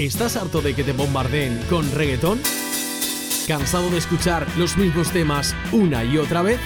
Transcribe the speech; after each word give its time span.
¿Estás 0.00 0.36
harto 0.36 0.62
de 0.62 0.74
que 0.74 0.82
te 0.82 0.92
bombardeen 0.92 1.60
con 1.68 1.92
reggaetón? 1.92 2.40
¿Cansado 3.46 3.90
de 3.90 3.98
escuchar 3.98 4.46
los 4.56 4.78
mismos 4.78 5.10
temas 5.10 5.54
una 5.72 6.02
y 6.04 6.16
otra 6.16 6.40
vez? 6.40 6.58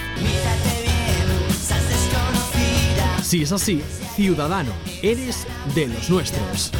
Si 3.21 3.41
es 3.41 3.51
así, 3.51 3.81
ciudadano, 4.15 4.71
eres 5.01 5.45
de 5.75 5.87
los 5.87 6.09
nuestros. 6.09 6.71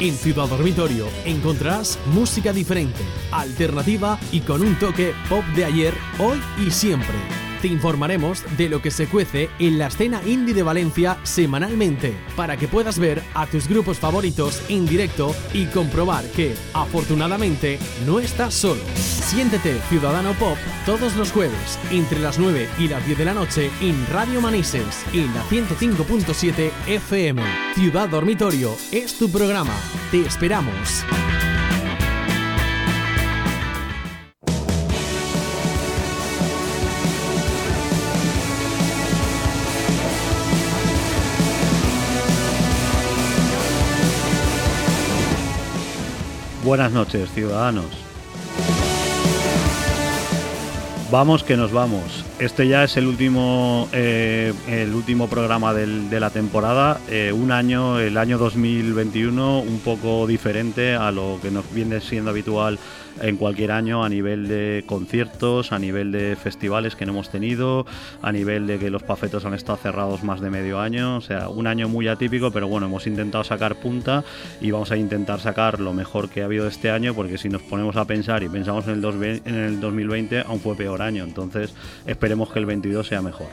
En 0.00 0.14
Ciudad 0.14 0.48
Dormitorio 0.48 1.08
encontrarás 1.26 1.98
música 2.06 2.54
diferente, 2.54 3.02
alternativa 3.32 4.18
y 4.32 4.40
con 4.40 4.62
un 4.62 4.78
toque 4.78 5.12
pop 5.28 5.44
de 5.54 5.66
ayer, 5.66 5.94
hoy 6.18 6.40
y 6.66 6.70
siempre 6.70 7.41
te 7.62 7.68
informaremos 7.68 8.44
de 8.58 8.68
lo 8.68 8.82
que 8.82 8.90
se 8.90 9.06
cuece 9.06 9.48
en 9.60 9.78
la 9.78 9.86
escena 9.86 10.20
indie 10.26 10.52
de 10.52 10.64
Valencia 10.64 11.18
semanalmente, 11.22 12.12
para 12.36 12.56
que 12.56 12.66
puedas 12.68 12.98
ver 12.98 13.22
a 13.34 13.46
tus 13.46 13.68
grupos 13.68 13.98
favoritos 13.98 14.60
en 14.68 14.84
directo 14.84 15.34
y 15.54 15.66
comprobar 15.66 16.24
que, 16.32 16.54
afortunadamente, 16.74 17.78
no 18.04 18.18
estás 18.18 18.52
solo. 18.52 18.82
Siéntete 18.96 19.80
Ciudadano 19.88 20.32
Pop 20.34 20.58
todos 20.84 21.14
los 21.14 21.30
jueves, 21.30 21.78
entre 21.92 22.18
las 22.18 22.38
9 22.38 22.68
y 22.78 22.88
las 22.88 23.06
10 23.06 23.18
de 23.18 23.24
la 23.24 23.34
noche, 23.34 23.70
en 23.80 24.06
Radio 24.08 24.40
Manises, 24.40 25.04
en 25.12 25.32
la 25.32 25.44
105.7 25.44 26.70
FM. 26.88 27.42
Ciudad 27.74 28.08
Dormitorio 28.08 28.74
es 28.90 29.16
tu 29.16 29.30
programa. 29.30 29.74
Te 30.10 30.20
esperamos. 30.22 31.04
Buenas 46.64 46.92
noches, 46.92 47.28
ciudadanos. 47.32 47.86
Vamos 51.10 51.42
que 51.42 51.56
nos 51.56 51.72
vamos. 51.72 52.24
Este 52.38 52.68
ya 52.68 52.84
es 52.84 52.96
el 52.96 53.08
último, 53.08 53.88
eh, 53.92 54.54
el 54.68 54.94
último 54.94 55.26
programa 55.28 55.74
de 55.74 56.20
la 56.20 56.30
temporada. 56.30 57.00
Eh, 57.10 57.32
un 57.32 57.50
año, 57.50 57.98
el 57.98 58.16
año 58.16 58.38
2021, 58.38 59.58
un 59.58 59.80
poco 59.80 60.26
diferente 60.28 60.94
a 60.94 61.10
lo 61.10 61.40
que 61.42 61.50
nos 61.50 61.70
viene 61.74 62.00
siendo 62.00 62.30
habitual 62.30 62.78
en 63.20 63.36
cualquier 63.36 63.72
año 63.72 64.04
a 64.04 64.08
nivel 64.08 64.48
de 64.48 64.84
conciertos, 64.86 65.72
a 65.72 65.78
nivel 65.78 66.12
de 66.12 66.36
festivales 66.36 66.96
que 66.96 67.06
no 67.06 67.12
hemos 67.12 67.30
tenido, 67.30 67.86
a 68.22 68.32
nivel 68.32 68.66
de 68.66 68.78
que 68.78 68.90
los 68.90 69.02
pafetos 69.02 69.44
han 69.44 69.54
estado 69.54 69.78
cerrados 69.78 70.22
más 70.22 70.40
de 70.40 70.50
medio 70.50 70.80
año, 70.80 71.16
o 71.16 71.20
sea, 71.20 71.48
un 71.48 71.66
año 71.66 71.88
muy 71.88 72.08
atípico, 72.08 72.50
pero 72.50 72.68
bueno, 72.68 72.86
hemos 72.86 73.06
intentado 73.06 73.44
sacar 73.44 73.76
punta 73.76 74.24
y 74.60 74.70
vamos 74.70 74.90
a 74.90 74.96
intentar 74.96 75.40
sacar 75.40 75.80
lo 75.80 75.92
mejor 75.92 76.28
que 76.28 76.42
ha 76.42 76.46
habido 76.46 76.66
este 76.66 76.90
año, 76.90 77.14
porque 77.14 77.38
si 77.38 77.48
nos 77.48 77.62
ponemos 77.62 77.96
a 77.96 78.04
pensar 78.04 78.42
y 78.42 78.48
pensamos 78.48 78.86
en 78.88 79.04
el, 79.04 79.40
en 79.44 79.54
el 79.54 79.80
2020, 79.80 80.40
aún 80.40 80.60
fue 80.60 80.76
peor 80.76 81.02
año, 81.02 81.24
entonces 81.24 81.74
esperemos 82.06 82.52
que 82.52 82.58
el 82.58 82.66
22 82.66 83.06
sea 83.06 83.22
mejor. 83.22 83.48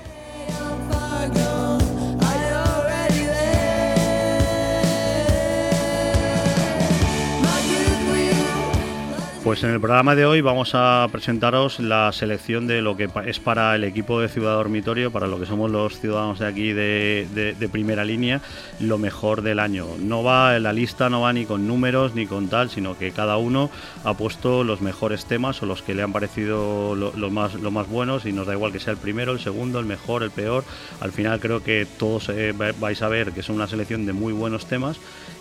Pues 9.49 9.63
en 9.63 9.71
el 9.71 9.81
programa 9.81 10.13
de 10.13 10.27
hoy 10.27 10.41
vamos 10.41 10.75
a 10.75 11.07
presentaros 11.11 11.79
la 11.79 12.11
selección 12.11 12.67
de 12.67 12.83
lo 12.83 12.95
que 12.95 13.09
es 13.25 13.39
para 13.39 13.73
el 13.73 13.83
equipo 13.83 14.21
de 14.21 14.29
Ciudad 14.29 14.53
Dormitorio, 14.53 15.11
para 15.11 15.25
lo 15.25 15.39
que 15.39 15.47
somos 15.47 15.71
los 15.71 15.99
ciudadanos 15.99 16.37
de 16.37 16.45
aquí 16.45 16.71
de, 16.71 17.69
primera 17.71 18.05
línea, 18.05 18.41
lo 18.79 18.99
mejor 18.99 19.41
del 19.41 19.57
año. 19.57 19.87
No 19.97 20.21
va, 20.21 20.59
la 20.59 20.71
lista 20.71 21.09
no 21.09 21.21
va 21.21 21.33
ni 21.33 21.47
con 21.47 21.67
números 21.67 22.13
ni 22.13 22.27
con 22.27 22.47
tal, 22.47 22.69
sino 22.69 22.95
que 22.95 23.09
cada 23.09 23.37
uno 23.37 23.71
ha 24.03 24.13
puesto 24.13 24.63
los 24.63 24.81
mejores 24.81 25.25
temas 25.25 25.63
o 25.63 25.65
los 25.65 25.81
que 25.81 25.95
le 25.95 26.03
han 26.03 26.13
parecido 26.13 26.93
lo, 26.93 27.29
más, 27.31 27.55
más 27.55 27.89
buenos 27.89 28.27
y 28.27 28.33
nos 28.33 28.45
da 28.45 28.53
igual 28.53 28.71
que 28.71 28.79
sea 28.79 28.93
el 28.93 28.99
primero, 28.99 29.31
el 29.31 29.39
segundo, 29.39 29.79
el 29.79 29.87
mejor, 29.87 30.21
el 30.21 30.29
peor. 30.29 30.63
Al 31.01 31.11
final 31.11 31.39
creo 31.39 31.63
que 31.63 31.87
todos 31.97 32.29
eh, 32.29 32.53
vais 32.79 33.01
a 33.01 33.09
ver 33.09 33.31
que 33.31 33.39
es 33.39 33.49
una 33.49 33.65
selección 33.65 34.05
de 34.05 34.13
muy 34.13 34.31
buenos 34.31 34.67
temas 34.67 34.99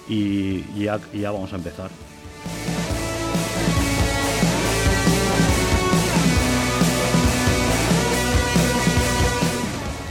y 0.08 0.62
ya 0.82 0.98
vamos 1.30 1.52
a 1.52 1.56
empezar. 1.56 1.90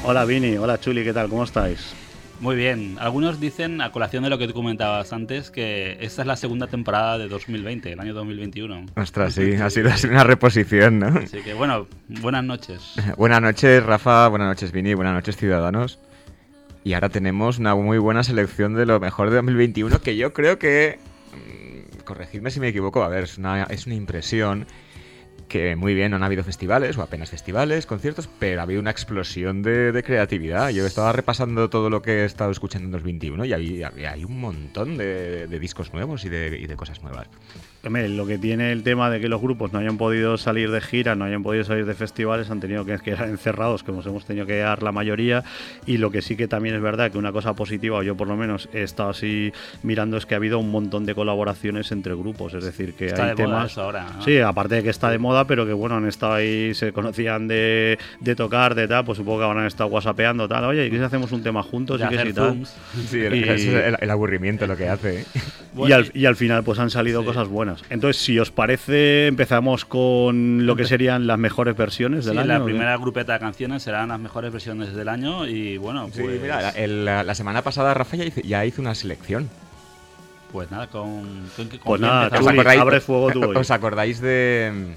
Hola 0.09 0.23
Vini, 0.23 0.55
hola 0.55 0.79
Chuli, 0.79 1.03
¿qué 1.03 1.11
tal? 1.11 1.27
¿Cómo 1.27 1.43
estáis? 1.43 1.93
Muy 2.39 2.55
bien. 2.55 2.95
Algunos 2.97 3.41
dicen, 3.41 3.81
a 3.81 3.91
colación 3.91 4.23
de 4.23 4.29
lo 4.29 4.37
que 4.37 4.47
tú 4.47 4.53
comentabas 4.53 5.11
antes, 5.11 5.51
que 5.51 5.97
esta 5.99 6.21
es 6.21 6.27
la 6.29 6.37
segunda 6.37 6.67
temporada 6.67 7.17
de 7.17 7.27
2020, 7.27 7.91
el 7.91 7.99
año 7.99 8.13
2021. 8.13 8.85
Ostras, 8.95 9.33
sí, 9.33 9.55
ha 9.55 9.69
sido 9.69 9.89
una 10.09 10.23
reposición, 10.23 10.99
¿no? 10.99 11.07
Así 11.07 11.41
que 11.41 11.53
bueno, 11.53 11.87
buenas 12.21 12.45
noches. 12.45 12.93
buenas 13.17 13.41
noches, 13.41 13.83
Rafa, 13.83 14.29
buenas 14.29 14.47
noches, 14.47 14.71
Vini, 14.71 14.93
buenas 14.93 15.13
noches, 15.13 15.35
ciudadanos. 15.35 15.99
Y 16.85 16.93
ahora 16.93 17.09
tenemos 17.09 17.59
una 17.59 17.75
muy 17.75 17.97
buena 17.97 18.23
selección 18.23 18.75
de 18.75 18.85
lo 18.85 19.01
mejor 19.01 19.29
de 19.29 19.35
2021 19.35 19.99
que 19.99 20.15
yo 20.15 20.31
creo 20.31 20.57
que... 20.57 20.99
Mm, 21.33 22.03
corregidme 22.05 22.49
si 22.49 22.61
me 22.61 22.69
equivoco, 22.69 23.03
a 23.03 23.09
ver, 23.09 23.25
es 23.25 23.37
una, 23.37 23.63
es 23.63 23.85
una 23.85 23.95
impresión 23.95 24.67
que 25.47 25.75
muy 25.75 25.93
bien, 25.93 26.11
no 26.11 26.17
han 26.17 26.23
habido 26.23 26.43
festivales 26.43 26.97
o 26.97 27.01
apenas 27.01 27.29
festivales, 27.29 27.85
conciertos, 27.85 28.29
pero 28.39 28.59
ha 28.59 28.63
habido 28.63 28.79
una 28.79 28.91
explosión 28.91 29.61
de, 29.61 30.03
creatividad. 30.05 30.69
Yo 30.69 30.85
estaba 30.85 31.11
repasando 31.11 31.69
todo 31.69 31.89
lo 31.89 32.01
que 32.01 32.21
he 32.21 32.25
estado 32.25 32.51
escuchando 32.51 32.85
en 32.85 32.91
2021 32.91 33.45
y 33.45 33.53
hay 33.53 34.23
un 34.23 34.39
montón 34.39 34.97
de, 34.97 35.47
discos 35.59 35.93
nuevos 35.93 36.25
y 36.25 36.29
de 36.29 36.75
cosas 36.75 37.01
nuevas 37.01 37.27
lo 37.83 38.25
que 38.25 38.37
tiene 38.37 38.71
el 38.71 38.83
tema 38.83 39.09
de 39.09 39.19
que 39.19 39.29
los 39.29 39.41
grupos 39.41 39.71
no 39.71 39.79
hayan 39.79 39.97
podido 39.97 40.37
salir 40.37 40.71
de 40.71 40.81
gira, 40.81 41.15
no 41.15 41.25
hayan 41.25 41.43
podido 41.43 41.63
salir 41.63 41.85
de 41.85 41.93
festivales, 41.93 42.49
han 42.49 42.59
tenido 42.59 42.85
que 42.85 42.97
quedar 42.99 43.29
encerrados, 43.29 43.83
como 43.83 44.01
hemos 44.01 44.25
tenido 44.25 44.45
que 44.45 44.53
quedar 44.53 44.83
la 44.83 44.91
mayoría. 44.91 45.43
Y 45.85 45.97
lo 45.97 46.11
que 46.11 46.21
sí 46.21 46.35
que 46.35 46.47
también 46.47 46.75
es 46.75 46.81
verdad 46.81 47.11
que 47.11 47.17
una 47.17 47.31
cosa 47.31 47.53
positiva, 47.53 47.97
o 47.97 48.03
yo 48.03 48.15
por 48.15 48.27
lo 48.27 48.35
menos 48.35 48.67
he 48.73 48.83
estado 48.83 49.09
así 49.09 49.53
mirando, 49.83 50.17
es 50.17 50.25
que 50.25 50.35
ha 50.35 50.37
habido 50.37 50.59
un 50.59 50.69
montón 50.69 51.05
de 51.05 51.15
colaboraciones 51.15 51.91
entre 51.91 52.13
grupos. 52.15 52.53
Es 52.53 52.63
decir, 52.63 52.93
que 52.93 53.13
hay 53.13 53.35
temas. 53.35 53.77
ahora. 53.77 54.07
Sí, 54.23 54.39
aparte 54.39 54.75
de 54.75 54.83
que 54.83 54.89
está 54.89 55.09
de 55.09 55.17
moda, 55.17 55.47
pero 55.47 55.65
que 55.65 55.73
bueno, 55.73 55.95
han 55.95 56.07
estado 56.07 56.33
ahí, 56.33 56.73
se 56.73 56.91
conocían 56.91 57.47
de, 57.47 57.97
tocar, 58.35 58.75
de 58.75 58.87
tal, 58.87 59.05
pues 59.05 59.17
supongo 59.17 59.39
que 59.39 59.45
habrán 59.45 59.65
estado 59.65 59.89
whatsappeando, 59.89 60.47
tal. 60.47 60.65
Oye, 60.65 60.87
¿y 60.87 60.89
qué 60.89 60.97
si 60.97 61.03
hacemos 61.03 61.31
un 61.31 61.43
tema 61.43 61.63
juntos? 61.63 62.01
y 62.01 62.07
que 62.15 62.33
tal. 62.33 62.65
Sí, 63.07 63.19
el, 63.19 64.09
aburrimiento 64.09 64.67
lo 64.67 64.75
que 64.75 64.89
hace. 64.89 65.25
y, 65.77 65.91
al, 65.91 66.11
y 66.13 66.25
al 66.25 66.35
final, 66.35 66.63
pues 66.63 66.79
han 66.79 66.89
salido 66.89 67.23
cosas 67.23 67.47
buenas. 67.47 67.76
Entonces, 67.89 68.21
si 68.21 68.39
os 68.39 68.51
parece, 68.51 69.27
empezamos 69.27 69.85
con 69.85 70.65
lo 70.65 70.75
que 70.75 70.85
serían 70.85 71.27
las 71.27 71.39
mejores 71.39 71.75
versiones 71.75 72.25
del 72.25 72.39
año. 72.39 72.47
La 72.47 72.63
primera 72.63 72.97
grupeta 72.97 73.33
de 73.33 73.39
canciones 73.39 73.83
serán 73.83 74.09
las 74.09 74.19
mejores 74.19 74.51
versiones 74.51 74.93
del 74.93 75.09
año 75.09 75.47
y 75.47 75.77
bueno, 75.77 76.09
pues... 76.13 76.41
mira, 76.41 76.73
la, 77.23 77.35
semana 77.35 77.61
pasada 77.61 77.93
Rafa 77.93 78.17
ya 78.17 78.65
hizo, 78.65 78.81
una 78.81 78.95
selección. 78.95 79.49
Pues 80.51 80.71
nada, 80.71 80.87
con... 80.87 81.49
pues 81.83 82.01
nada, 82.01 82.29
¿os 82.39 82.47
acordáis, 82.47 82.79
abre 82.79 83.01
fuego 83.01 83.31
tú 83.31 83.51
¿Os 83.55 83.71
acordáis 83.71 84.21
de... 84.21 84.95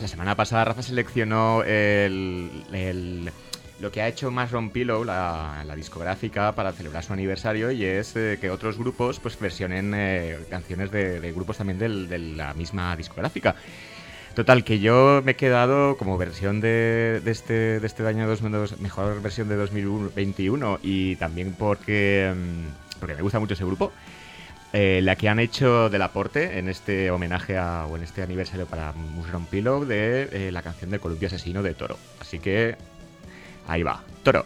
La 0.00 0.08
semana 0.08 0.34
pasada 0.34 0.64
Rafa 0.64 0.82
seleccionó 0.82 1.62
el 1.62 3.30
lo 3.80 3.90
que 3.90 4.00
ha 4.02 4.08
hecho 4.08 4.30
Mushroom 4.30 4.70
Pillow, 4.70 5.04
la, 5.04 5.64
discográfica, 5.76 6.52
para 6.52 6.72
celebrar 6.72 7.02
su 7.02 7.12
aniversario 7.12 7.70
y 7.70 7.84
es 7.84 8.14
eh, 8.16 8.38
que 8.40 8.50
otros 8.50 8.78
grupos 8.78 9.18
pues 9.18 9.38
versionen 9.38 9.92
eh, 9.94 10.38
canciones 10.48 10.90
de, 10.90 11.32
grupos 11.32 11.58
también 11.58 11.78
de 11.78 12.18
la 12.18 12.54
misma 12.54 12.96
discográfica. 12.96 13.56
Total, 14.34 14.64
que 14.64 14.80
yo 14.80 15.22
me 15.24 15.32
he 15.32 15.36
quedado 15.36 15.96
como 15.96 16.18
versión 16.18 16.60
de, 16.60 17.22
este, 17.24 17.78
de 17.78 17.86
este 17.86 18.04
año 18.06 18.26
2002, 18.26 18.80
mejor 18.80 19.22
versión 19.22 19.48
de 19.48 19.54
2021 19.54 20.80
y 20.82 21.14
también 21.16 21.54
porque, 21.56 22.34
mm, 22.34 22.98
porque 22.98 23.14
me 23.14 23.22
gusta 23.22 23.38
mucho 23.38 23.54
ese 23.54 23.64
grupo. 23.64 23.92
Eh, 24.72 25.00
la 25.02 25.14
que 25.14 25.28
han 25.28 25.38
hecho 25.38 25.88
del 25.88 26.02
aporte 26.02 26.58
en 26.58 26.68
este 26.68 27.12
homenaje 27.12 27.56
a, 27.56 27.86
o 27.86 27.96
en 27.96 28.02
este 28.02 28.22
aniversario 28.22 28.66
para 28.66 28.92
Mushroom 28.92 29.46
Pillow 29.46 29.84
de 29.84 30.50
la 30.50 30.62
canción 30.62 30.90
del 30.90 30.98
Columpio 30.98 31.28
Asesino 31.28 31.62
de 31.62 31.74
Toro. 31.74 31.96
Así 32.20 32.40
que 32.40 32.76
Ahí 33.66 33.82
va, 33.82 34.02
toro. 34.22 34.44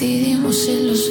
Coincidimos 0.00 0.66
en 0.66 0.86
los 0.88 1.09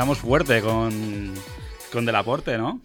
empezamos 0.00 0.18
fuerte 0.18 0.62
con, 0.62 1.34
con 1.92 2.06
Del 2.06 2.16
Aporte, 2.16 2.56
¿no? 2.56 2.80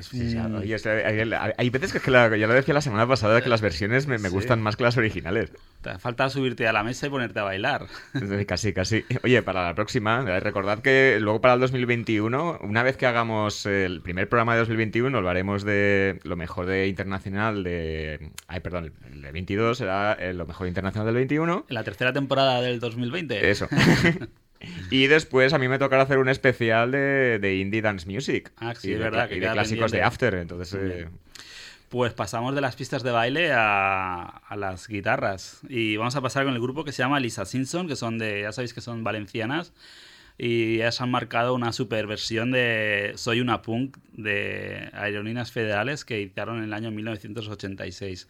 Sí, 0.00 0.30
sí, 0.30 0.72
es 0.72 0.82
que 0.82 0.88
hay, 0.90 1.20
hay- 1.32 1.52
hay 1.58 1.70
veces 1.70 1.90
que, 1.90 1.98
es 1.98 2.04
que 2.04 2.10
la- 2.12 2.34
ya 2.36 2.46
lo 2.46 2.54
decía 2.54 2.72
la 2.72 2.80
semana 2.80 3.06
pasada 3.08 3.42
que 3.42 3.48
las 3.48 3.60
versiones 3.60 4.06
me, 4.06 4.16
me 4.18 4.28
Sí. 4.28 4.34
gustan 4.34 4.62
más 4.62 4.76
que 4.76 4.84
las 4.84 4.96
originales. 4.96 5.50
Te 5.82 5.98
falta 5.98 6.30
subirte 6.30 6.68
a 6.68 6.72
la 6.72 6.84
mesa 6.84 7.08
y 7.08 7.10
ponerte 7.10 7.40
a 7.40 7.42
bailar. 7.42 7.86
Casi, 8.46 8.72
casi. 8.72 9.04
Oye, 9.24 9.42
para 9.42 9.64
la 9.64 9.74
próxima, 9.74 10.24
eh, 10.28 10.38
recordad 10.40 10.78
que 10.78 11.18
luego 11.20 11.40
para 11.40 11.54
el 11.54 11.60
2021, 11.60 12.60
una 12.62 12.82
vez 12.84 12.96
que 12.96 13.06
hagamos 13.06 13.66
el 13.66 14.00
primer 14.00 14.28
programa 14.28 14.52
de 14.54 14.60
2021, 14.60 15.20
lo 15.20 15.28
haremos 15.28 15.64
de 15.64 16.20
lo 16.22 16.36
mejor 16.36 16.66
de 16.66 16.86
internacional 16.86 17.64
de... 17.64 18.30
Ay, 18.46 18.60
perdón, 18.60 18.92
el 19.12 19.20
de 19.20 19.32
22 19.32 19.76
será 19.78 20.12
eh, 20.12 20.32
lo 20.32 20.46
mejor 20.46 20.68
internacional 20.68 21.06
del 21.06 21.16
21. 21.16 21.66
En 21.68 21.74
la 21.74 21.82
tercera 21.84 22.12
temporada 22.12 22.62
del 22.62 22.78
2020. 22.80 23.50
Eso. 23.50 23.68
y 24.90 25.06
después 25.06 25.52
a 25.52 25.58
mí 25.58 25.68
me 25.68 25.78
tocará 25.78 26.02
hacer 26.02 26.18
un 26.18 26.28
especial 26.28 26.90
de, 26.90 27.38
de 27.38 27.56
indie 27.56 27.82
dance 27.82 28.06
music. 28.10 28.52
Ah, 28.56 28.74
sí, 28.74 28.88
y 28.88 28.92
es 28.92 28.98
de, 28.98 29.04
verdad, 29.04 29.28
que 29.28 29.36
y 29.36 29.40
de 29.40 29.50
clásicos 29.50 29.90
de. 29.90 30.02
After. 30.02 30.34
Entonces, 30.34 30.78
eh. 30.80 31.08
Pues 31.88 32.12
pasamos 32.12 32.54
de 32.54 32.60
las 32.60 32.76
pistas 32.76 33.02
de 33.02 33.10
baile 33.10 33.52
a, 33.52 34.22
a 34.22 34.56
las 34.56 34.88
guitarras. 34.88 35.60
Y 35.68 35.96
vamos 35.96 36.16
a 36.16 36.20
pasar 36.20 36.44
con 36.44 36.54
el 36.54 36.60
grupo 36.60 36.84
que 36.84 36.92
se 36.92 37.02
llama 37.02 37.18
Lisa 37.18 37.46
Simpson, 37.46 37.88
que 37.88 37.96
son 37.96 38.18
de, 38.18 38.42
ya 38.42 38.52
sabéis 38.52 38.74
que 38.74 38.80
son 38.80 39.04
valencianas. 39.04 39.72
Y 40.36 40.76
ellas 40.76 41.00
han 41.00 41.10
marcado 41.10 41.54
una 41.54 41.72
super 41.72 42.06
versión 42.06 42.52
de 42.52 43.12
Soy 43.16 43.40
una 43.40 43.60
punk 43.62 43.96
de 44.12 44.88
Aerolíneas 44.92 45.50
Federales 45.50 46.04
que 46.04 46.20
hicieron 46.20 46.58
en 46.58 46.64
el 46.64 46.74
año 46.74 46.92
1986. 46.92 48.28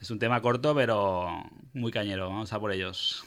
Es 0.00 0.10
un 0.10 0.18
tema 0.18 0.40
corto, 0.40 0.74
pero 0.74 1.44
muy 1.74 1.92
cañero. 1.92 2.28
Vamos 2.28 2.52
a 2.52 2.60
por 2.60 2.72
ellos. 2.72 3.24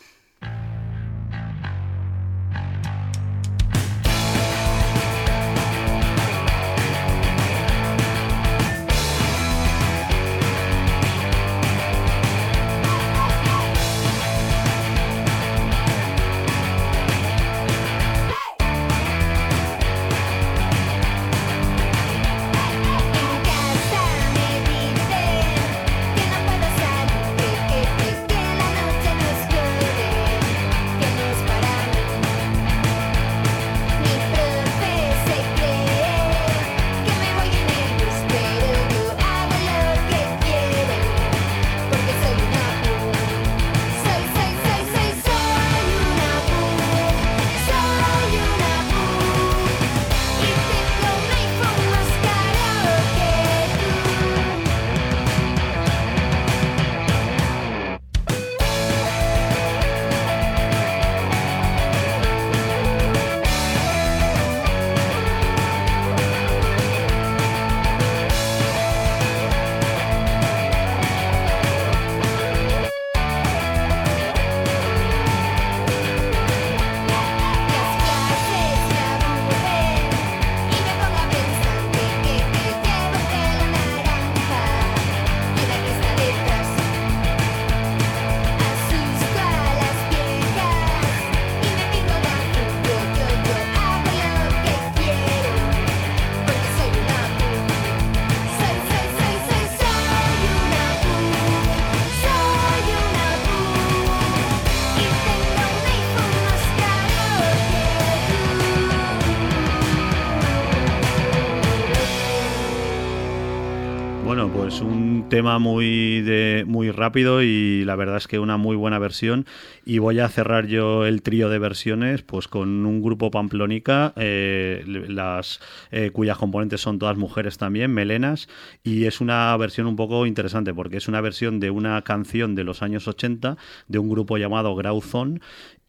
Tema 115.38 115.60
muy, 115.60 116.22
de, 116.22 116.64
muy 116.66 116.90
rápido 116.90 117.44
y 117.44 117.86
la 117.86 117.96
verdad 117.96 118.18
es 118.18 118.28
que 118.28 118.40
una 118.40 118.58
muy 118.58 118.76
buena 118.76 118.98
versión. 118.98 119.46
Y 119.86 120.00
voy 120.00 120.20
a 120.20 120.28
cerrar 120.30 120.66
yo 120.66 121.06
el 121.06 121.22
trío 121.22 121.48
de 121.50 121.60
versiones 121.60 122.24
pues 122.24 122.48
con 122.48 122.88
un 122.88 123.04
grupo 123.04 123.30
Pamplónica, 123.30 124.14
eh, 124.16 124.84
las, 125.08 125.60
eh, 125.92 126.10
cuyas 126.12 126.40
componentes 126.40 126.82
son 126.82 126.98
todas 126.98 127.18
mujeres 127.18 127.60
también, 127.60 127.94
melenas. 127.94 128.50
Y 128.84 129.06
es 129.06 129.22
una 129.22 129.56
versión 129.58 129.86
un 129.86 129.96
poco 129.96 130.26
interesante 130.26 130.74
porque 130.74 130.98
es 130.98 131.08
una 131.08 131.22
versión 131.22 131.60
de 131.60 131.70
una 131.70 132.02
canción 132.02 132.56
de 132.56 132.64
los 132.64 132.82
años 132.82 133.08
80 133.08 133.58
de 133.88 134.00
un 134.00 134.10
grupo 134.10 134.40
llamado 134.40 134.76
Grauzón 134.76 135.40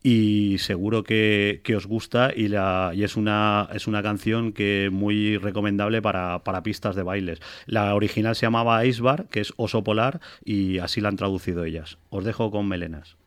y 0.03 0.57
seguro 0.59 1.03
que, 1.03 1.61
que 1.65 1.77
os 1.77 1.87
gusta 1.87 2.33
y, 2.35 2.49
la, 2.49 2.93
y 2.95 3.05
es, 3.05 3.17
una, 3.17 3.69
es 3.73 3.87
una 3.87 4.03
canción 4.03 4.53
que 4.53 4.89
muy 4.91 5.37
recomendable 5.37 6.01
para, 6.01 6.45
para 6.45 6.63
pistas 6.63 6.97
de 6.97 7.03
bailes. 7.03 7.41
La 7.67 7.95
original 7.95 8.35
se 8.35 8.47
llamaba 8.47 8.85
Icebar, 8.87 9.29
que 9.29 9.41
es 9.41 9.53
oso 9.57 9.85
polar, 9.85 10.21
y 10.45 10.79
así 10.79 11.01
la 11.01 11.09
han 11.11 11.17
traducido 11.17 11.65
ellas. 11.65 11.99
Os 12.09 12.25
dejo 12.25 12.51
con 12.51 12.69
melenas. 12.69 13.18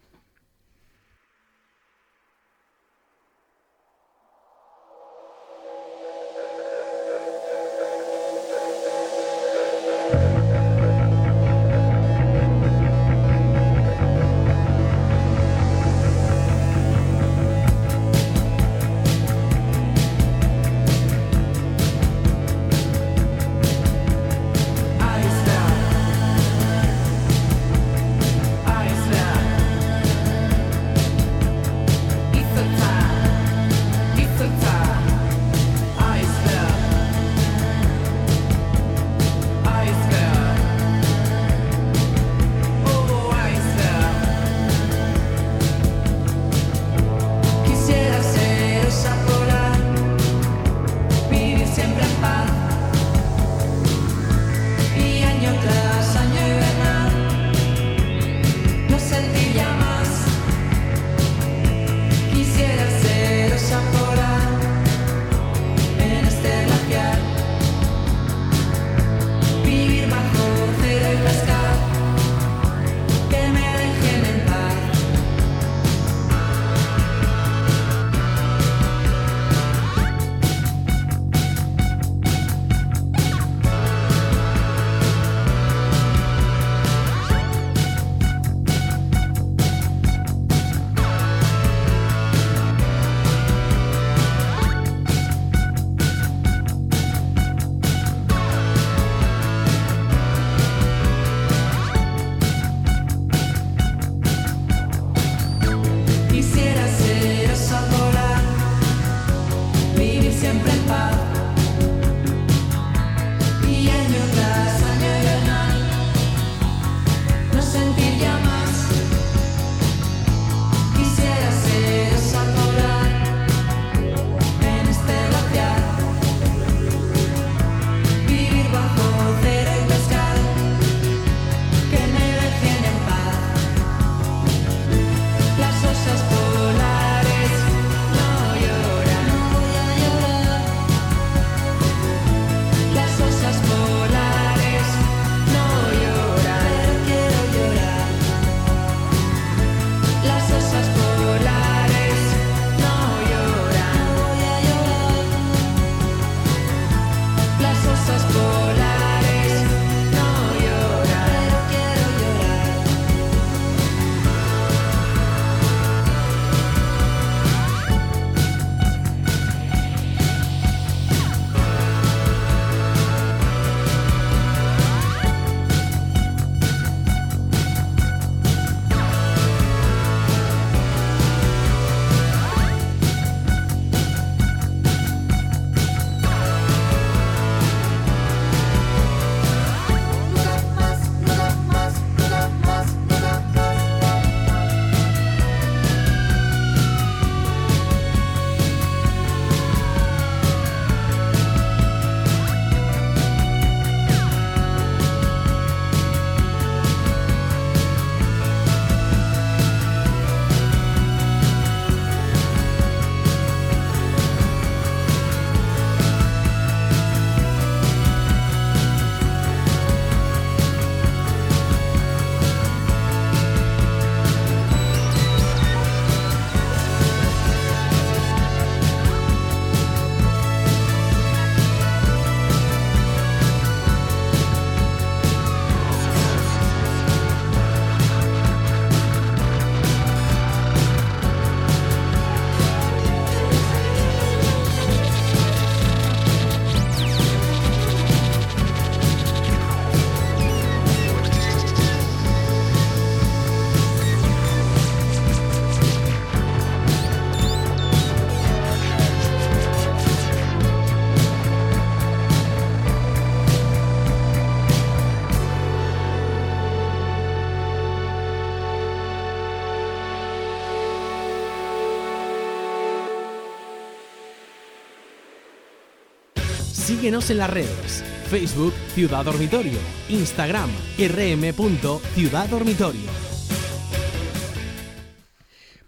Síguenos 277.12 277.30
en 277.30 277.38
las 277.39 277.50
redes. 277.50 278.06
Facebook 278.30 278.74
Ciudad 278.94 279.25
Dormitorio. 279.25 279.77
Instagram 280.08 280.70
rm.ciudaddormitorio. 280.98 283.01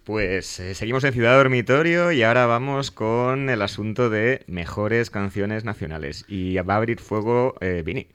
Pues 0.03 0.59
eh, 0.59 0.75
seguimos 0.75 1.05
en 1.05 1.13
Ciudad 1.13 1.37
Dormitorio 1.37 2.11
y 2.11 2.23
ahora 2.23 2.45
vamos 2.45 2.91
con 2.91 3.49
el 3.49 3.61
asunto 3.61 4.09
de 4.09 4.43
mejores 4.47 5.09
canciones 5.09 5.63
nacionales. 5.63 6.25
Y 6.27 6.57
va 6.57 6.73
a 6.73 6.77
abrir 6.77 6.99
fuego 6.99 7.55
eh, 7.61 7.83
Vini. 7.85 8.07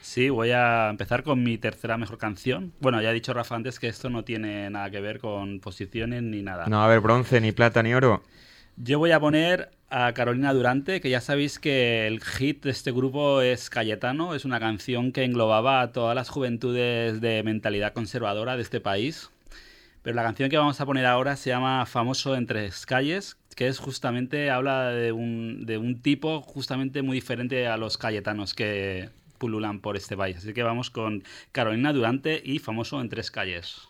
Sí, 0.00 0.30
voy 0.30 0.52
a 0.52 0.88
empezar 0.88 1.22
con 1.22 1.42
mi 1.42 1.58
tercera 1.58 1.98
mejor 1.98 2.16
canción. 2.16 2.72
Bueno, 2.80 3.02
ya 3.02 3.10
ha 3.10 3.12
dicho 3.12 3.34
Rafa 3.34 3.56
antes 3.56 3.78
que 3.78 3.88
esto 3.88 4.08
no 4.08 4.24
tiene 4.24 4.70
nada 4.70 4.90
que 4.90 5.02
ver 5.02 5.18
con 5.18 5.60
posiciones 5.60 6.22
ni 6.22 6.40
nada. 6.40 6.64
No 6.68 6.78
va 6.78 6.84
a 6.84 6.86
haber 6.86 7.00
bronce, 7.00 7.42
ni 7.42 7.52
plata, 7.52 7.82
ni 7.82 7.92
oro. 7.92 8.22
Yo 8.76 8.98
voy 8.98 9.12
a 9.12 9.20
poner 9.20 9.70
a 9.88 10.12
Carolina 10.14 10.52
Durante, 10.52 11.00
que 11.00 11.08
ya 11.08 11.20
sabéis 11.20 11.60
que 11.60 12.08
el 12.08 12.20
hit 12.20 12.64
de 12.64 12.70
este 12.70 12.90
grupo 12.90 13.40
es 13.40 13.70
Cayetano, 13.70 14.34
es 14.34 14.44
una 14.44 14.58
canción 14.58 15.12
que 15.12 15.22
englobaba 15.22 15.80
a 15.80 15.92
todas 15.92 16.16
las 16.16 16.28
juventudes 16.28 17.20
de 17.20 17.44
mentalidad 17.44 17.92
conservadora 17.92 18.56
de 18.56 18.62
este 18.62 18.80
país. 18.80 19.30
Pero 20.02 20.16
la 20.16 20.24
canción 20.24 20.50
que 20.50 20.58
vamos 20.58 20.80
a 20.80 20.86
poner 20.86 21.06
ahora 21.06 21.36
se 21.36 21.50
llama 21.50 21.86
Famoso 21.86 22.34
en 22.34 22.46
tres 22.46 22.84
calles, 22.84 23.36
que 23.54 23.68
es 23.68 23.78
justamente, 23.78 24.50
habla 24.50 24.88
de 24.88 25.12
un, 25.12 25.64
de 25.66 25.78
un 25.78 26.02
tipo 26.02 26.42
justamente 26.42 27.02
muy 27.02 27.14
diferente 27.14 27.68
a 27.68 27.76
los 27.76 27.96
cayetanos 27.96 28.54
que 28.54 29.10
pululan 29.38 29.78
por 29.78 29.96
este 29.96 30.16
país. 30.16 30.38
Así 30.38 30.52
que 30.52 30.64
vamos 30.64 30.90
con 30.90 31.22
Carolina 31.52 31.92
Durante 31.92 32.42
y 32.44 32.58
Famoso 32.58 33.00
en 33.00 33.08
tres 33.08 33.30
calles. 33.30 33.88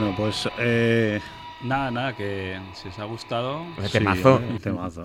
Bueno, 0.00 0.14
pues. 0.16 0.48
Eh, 0.58 1.20
Nada, 1.62 1.90
nada, 1.92 2.16
que 2.16 2.60
si 2.72 2.88
os 2.88 2.98
ha 2.98 3.04
gustado, 3.04 3.64
sí, 3.86 3.98
temazo. 3.98 4.40
eh, 4.42 4.58
temazo. 4.60 5.04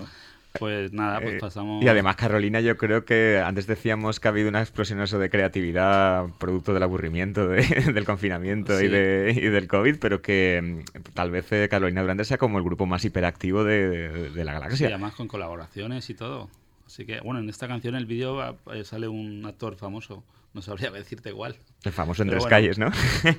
pues 0.58 0.92
nada, 0.92 1.20
pues 1.20 1.34
Eh, 1.34 1.38
pasamos... 1.40 1.84
Y 1.84 1.88
además, 1.88 2.16
Carolina, 2.16 2.58
yo 2.60 2.76
creo 2.76 3.04
que 3.04 3.40
antes 3.44 3.68
decíamos 3.68 4.18
que 4.18 4.26
ha 4.26 4.32
habido 4.32 4.48
una 4.48 4.60
explosión 4.60 5.00
eso 5.00 5.20
de 5.20 5.30
creatividad 5.30 6.26
producto 6.40 6.74
del 6.74 6.82
aburrimiento, 6.82 7.46
de- 7.46 7.62
del 7.94 8.04
confinamiento 8.04 8.80
y, 8.82 8.88
de, 8.88 9.32
y 9.36 9.46
del 9.46 9.68
COVID, 9.68 9.98
pero 10.00 10.20
que 10.20 10.82
mm, 10.84 11.12
tal 11.14 11.30
vez 11.30 11.52
eh, 11.52 11.68
Carolina 11.70 12.00
Durante 12.02 12.24
sea 12.24 12.38
como 12.38 12.58
el 12.58 12.64
grupo 12.64 12.86
más 12.86 13.04
hiperactivo 13.04 13.62
de, 13.62 14.30
la 14.34 14.42
Sí, 14.42 14.44
galaxia. 14.60 14.88
además 14.88 15.14
con 15.14 15.28
colaboraciones 15.28 16.10
y 16.10 16.14
todo. 16.14 16.48
Así 16.86 17.06
que, 17.06 17.20
bueno, 17.20 17.38
en 17.38 17.48
esta 17.48 17.68
canción, 17.68 17.94
el 17.94 18.06
vídeo, 18.06 18.58
sale 18.82 19.06
un 19.06 19.44
actor 19.46 19.76
famoso. 19.76 20.24
No 20.54 20.62
sabría 20.62 20.90
decirte 20.90 21.28
igual. 21.28 21.56
El 21.84 21.92
famoso 21.92 22.22
en 22.22 22.28
Pero 22.28 22.40
tres 22.40 22.44
bueno. 22.50 22.56
calles, 22.56 22.78
¿no? 22.78 22.90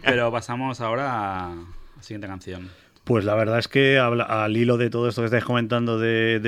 Pero 0.04 0.32
pasamos 0.32 0.80
ahora 0.82 1.48
a 1.52 1.56
la 1.98 2.04
siguiente 2.04 2.28
canción. 2.28 2.70
Pues 3.10 3.26
la 3.26 3.34
verdad 3.34 3.58
es 3.58 3.68
que 3.68 3.98
al 3.98 4.56
hilo 4.56 4.78
de 4.78 4.92
todo 4.92 5.08
esto 5.10 5.24
que 5.24 5.26
estáis 5.26 5.44
comentando 5.44 5.98
de, 5.98 6.40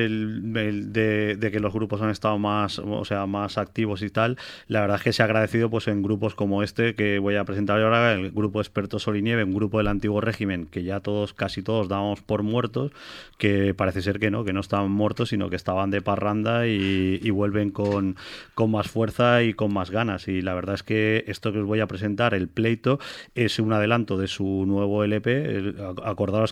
que 1.51 1.59
los 1.59 1.73
grupos 1.73 2.03
han 2.03 2.11
estado 2.11 2.37
más, 2.37 2.77
o 2.77 3.03
sea, 3.03 3.25
más 3.25 3.57
activos 3.57 4.03
y 4.03 4.11
tal, 4.11 4.37
la 4.67 4.81
verdad 4.81 4.97
es 4.97 5.03
que 5.03 5.11
se 5.11 5.23
ha 5.23 5.25
agradecido 5.25 5.71
pues 5.71 5.87
en 5.87 6.03
grupos 6.03 6.35
como 6.35 6.61
este 6.61 6.93
que 6.93 7.17
voy 7.17 7.35
a 7.35 7.45
presentar 7.45 7.81
ahora, 7.81 8.13
el 8.13 8.29
grupo 8.29 8.61
Experto 8.61 8.99
Sol 8.99 9.17
y 9.17 9.23
Nieve, 9.23 9.43
un 9.43 9.55
grupo 9.55 9.79
del 9.79 9.87
antiguo 9.87 10.21
régimen 10.21 10.67
que 10.67 10.83
ya 10.83 10.99
todos, 10.99 11.33
casi 11.33 11.63
todos 11.63 11.87
dábamos 11.87 12.21
por 12.21 12.43
muertos, 12.43 12.91
que 13.39 13.73
parece 13.73 14.03
ser 14.03 14.19
que 14.19 14.29
no, 14.29 14.43
que 14.43 14.53
no 14.53 14.59
estaban 14.59 14.91
muertos, 14.91 15.29
sino 15.29 15.49
que 15.49 15.55
estaban 15.55 15.89
de 15.89 16.03
parranda 16.03 16.67
y, 16.67 17.27
vuelven 17.31 17.71
con, 17.71 18.17
más 18.67 18.87
fuerza 18.87 19.41
y 19.41 19.55
con 19.55 19.73
más 19.73 19.89
ganas. 19.89 20.27
Y 20.27 20.41
la 20.43 20.53
verdad 20.53 20.75
es 20.75 20.83
que 20.83 21.23
esto 21.25 21.51
que 21.51 21.57
os 21.57 21.65
voy 21.65 21.79
a 21.79 21.87
presentar, 21.87 22.35
el 22.35 22.47
pleito, 22.47 22.99
es 23.33 23.57
un 23.57 23.73
adelanto 23.73 24.19
de 24.19 24.27
su 24.27 24.65
nuevo 24.67 25.03
LP. 25.03 25.43
El- 25.45 25.77
ac- 25.79 26.01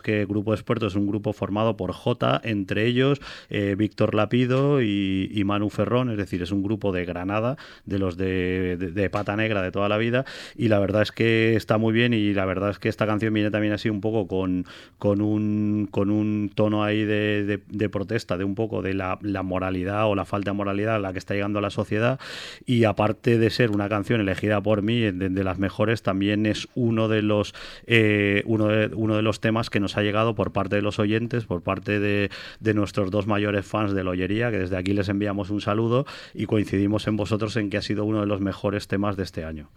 que 0.02 0.26
Grupo 0.26 0.54
Experto 0.54 0.88
es 0.88 0.96
un 0.96 1.08
grupo 1.08 1.34
formado 1.34 1.78
por 1.78 1.92
J, 1.94 2.42
entre 2.44 2.86
ellos 2.86 3.20
eh, 3.50 3.76
Víctor 3.78 4.16
Lapido 4.16 4.82
y, 4.82 5.30
y 5.34 5.44
Manu 5.44 5.70
Ferrón, 5.70 6.10
es 6.10 6.18
decir, 6.18 6.42
es 6.42 6.52
un 6.52 6.64
grupo 6.64 6.92
de 6.92 7.06
Granada, 7.06 7.58
de 7.86 8.00
los 8.00 8.18
de, 8.18 8.78
de- 8.78 8.92
de 8.92 9.10
pata 9.10 9.36
negra 9.36 9.62
de 9.62 9.72
toda 9.72 9.90
la 9.90 9.98
vida. 9.98 10.26
Y 10.56 10.68
la 10.68 10.80
verdad 10.80 11.02
es 11.02 11.12
que 11.12 11.56
está 11.56 11.78
muy 11.78 11.94
bien 11.94 12.14
y 12.14 12.34
la 12.34 12.46
verdad 12.46 12.70
es 12.72 12.80
que 12.80 12.90
esta 12.90 13.06
canción 13.06 13.34
viene 13.34 13.52
también 13.52 13.74
así 13.74 13.90
un 13.90 14.02
poco 14.02 14.28
con, 14.28 14.66
con, 14.98 15.22
un, 15.22 15.88
con 15.90 16.10
un 16.10 16.52
tono 16.54 16.84
ahí 16.84 17.04
de, 17.04 17.44
de- 17.46 17.60
de 17.70 17.90
protesta, 17.90 18.38
de 18.38 18.44
un 18.44 18.56
poco 18.56 18.82
de 18.82 18.94
la, 18.94 19.20
la 19.22 19.44
moralidad 19.44 20.08
o 20.08 20.16
la 20.16 20.26
falta 20.26 20.52
de 20.52 20.58
moralidad 20.58 20.96
a 20.96 21.00
la 21.00 21.14
que 21.14 21.20
está 21.20 21.34
llegando 21.34 21.62
la 21.62 21.70
sociedad. 21.70 22.20
Y 22.66 22.84
aparte 22.84 23.38
de 23.38 23.50
ser 23.50 23.72
una 23.72 23.90
canción 23.90 24.22
elegida 24.22 24.62
por 24.62 24.82
mí, 24.82 25.00
de 25.00 25.44
las 25.44 25.58
mejores, 25.60 26.04
también 26.04 26.46
es 26.46 26.68
uno 26.76 27.08
de 27.08 27.22
los 27.22 27.54
eh, 27.88 28.44
uno, 28.46 28.68
de, 28.68 28.88
uno 28.96 29.16
de 29.16 29.22
los 29.22 29.40
temas 29.40 29.70
que 29.70 29.80
nos 29.80 29.88
ha 29.97 30.02
llegado 30.02 30.36
por 30.36 30.52
parte 30.52 30.75
de 30.75 30.82
los 30.82 30.99
oyentes, 30.99 31.45
por 31.45 31.62
parte 31.62 31.99
de, 31.99 32.30
nuestros 32.73 33.12
dos 33.12 33.28
mayores 33.28 33.65
fans 33.65 33.93
de 33.93 34.04
la 34.04 34.12
Ollería, 34.12 34.52
que 34.52 34.60
desde 34.60 34.78
aquí 34.78 34.93
les 34.93 35.10
enviamos 35.10 35.49
un 35.49 35.62
saludo 35.62 36.06
y 36.34 36.45
coincidimos 36.45 37.08
en 37.08 37.17
vosotros 37.17 37.56
en 37.58 37.69
que 37.69 37.78
ha 37.78 37.82
sido 37.82 38.06
uno 38.06 38.21
de 38.21 38.28
los 38.28 38.41
mejores 38.41 38.88
temas 38.88 39.17
de 39.17 39.23
este 39.23 39.43
año. 39.43 39.69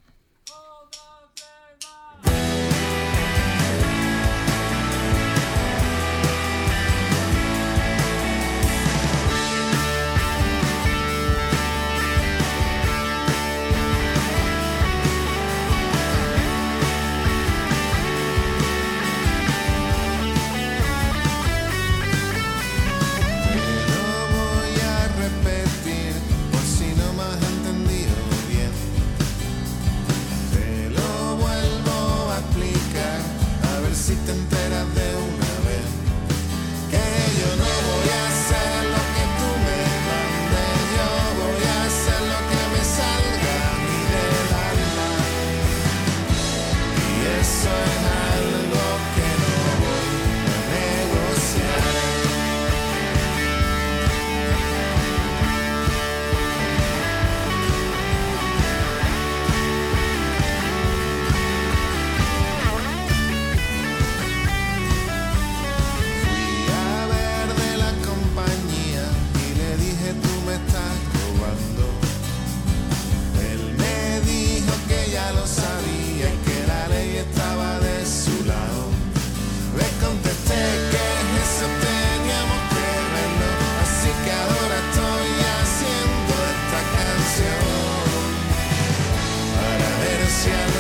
Ver 90.47 90.72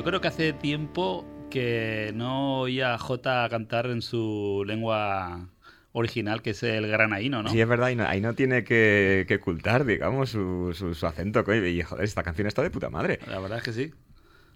yo 0.00 0.04
creo 0.04 0.22
que 0.22 0.28
hace 0.28 0.54
tiempo 0.54 1.26
que 1.50 2.10
no 2.14 2.60
oía 2.60 2.94
a 2.94 2.98
Jota 2.98 3.46
cantar 3.50 3.84
en 3.84 4.00
su 4.00 4.64
lengua 4.66 5.50
original, 5.92 6.40
que 6.40 6.50
es 6.50 6.62
el 6.62 6.86
granaíno, 6.88 7.42
¿no? 7.42 7.50
Sí, 7.50 7.60
es 7.60 7.68
verdad, 7.68 7.90
y 7.90 7.96
no- 7.96 8.06
ahí 8.08 8.22
no 8.22 8.32
tiene 8.34 8.64
que, 8.64 9.26
que 9.28 9.34
ocultar, 9.34 9.84
digamos, 9.84 10.30
su, 10.30 10.72
su, 10.74 10.94
su 10.94 11.06
acento. 11.06 11.44
coño, 11.44 11.66
Y 11.66 11.82
joder, 11.82 12.02
esta 12.06 12.22
canción 12.22 12.46
está 12.46 12.62
de 12.62 12.70
puta 12.70 12.88
madre. 12.88 13.18
La 13.28 13.40
verdad 13.40 13.58
es 13.58 13.64
que 13.64 13.72
sí. 13.74 13.92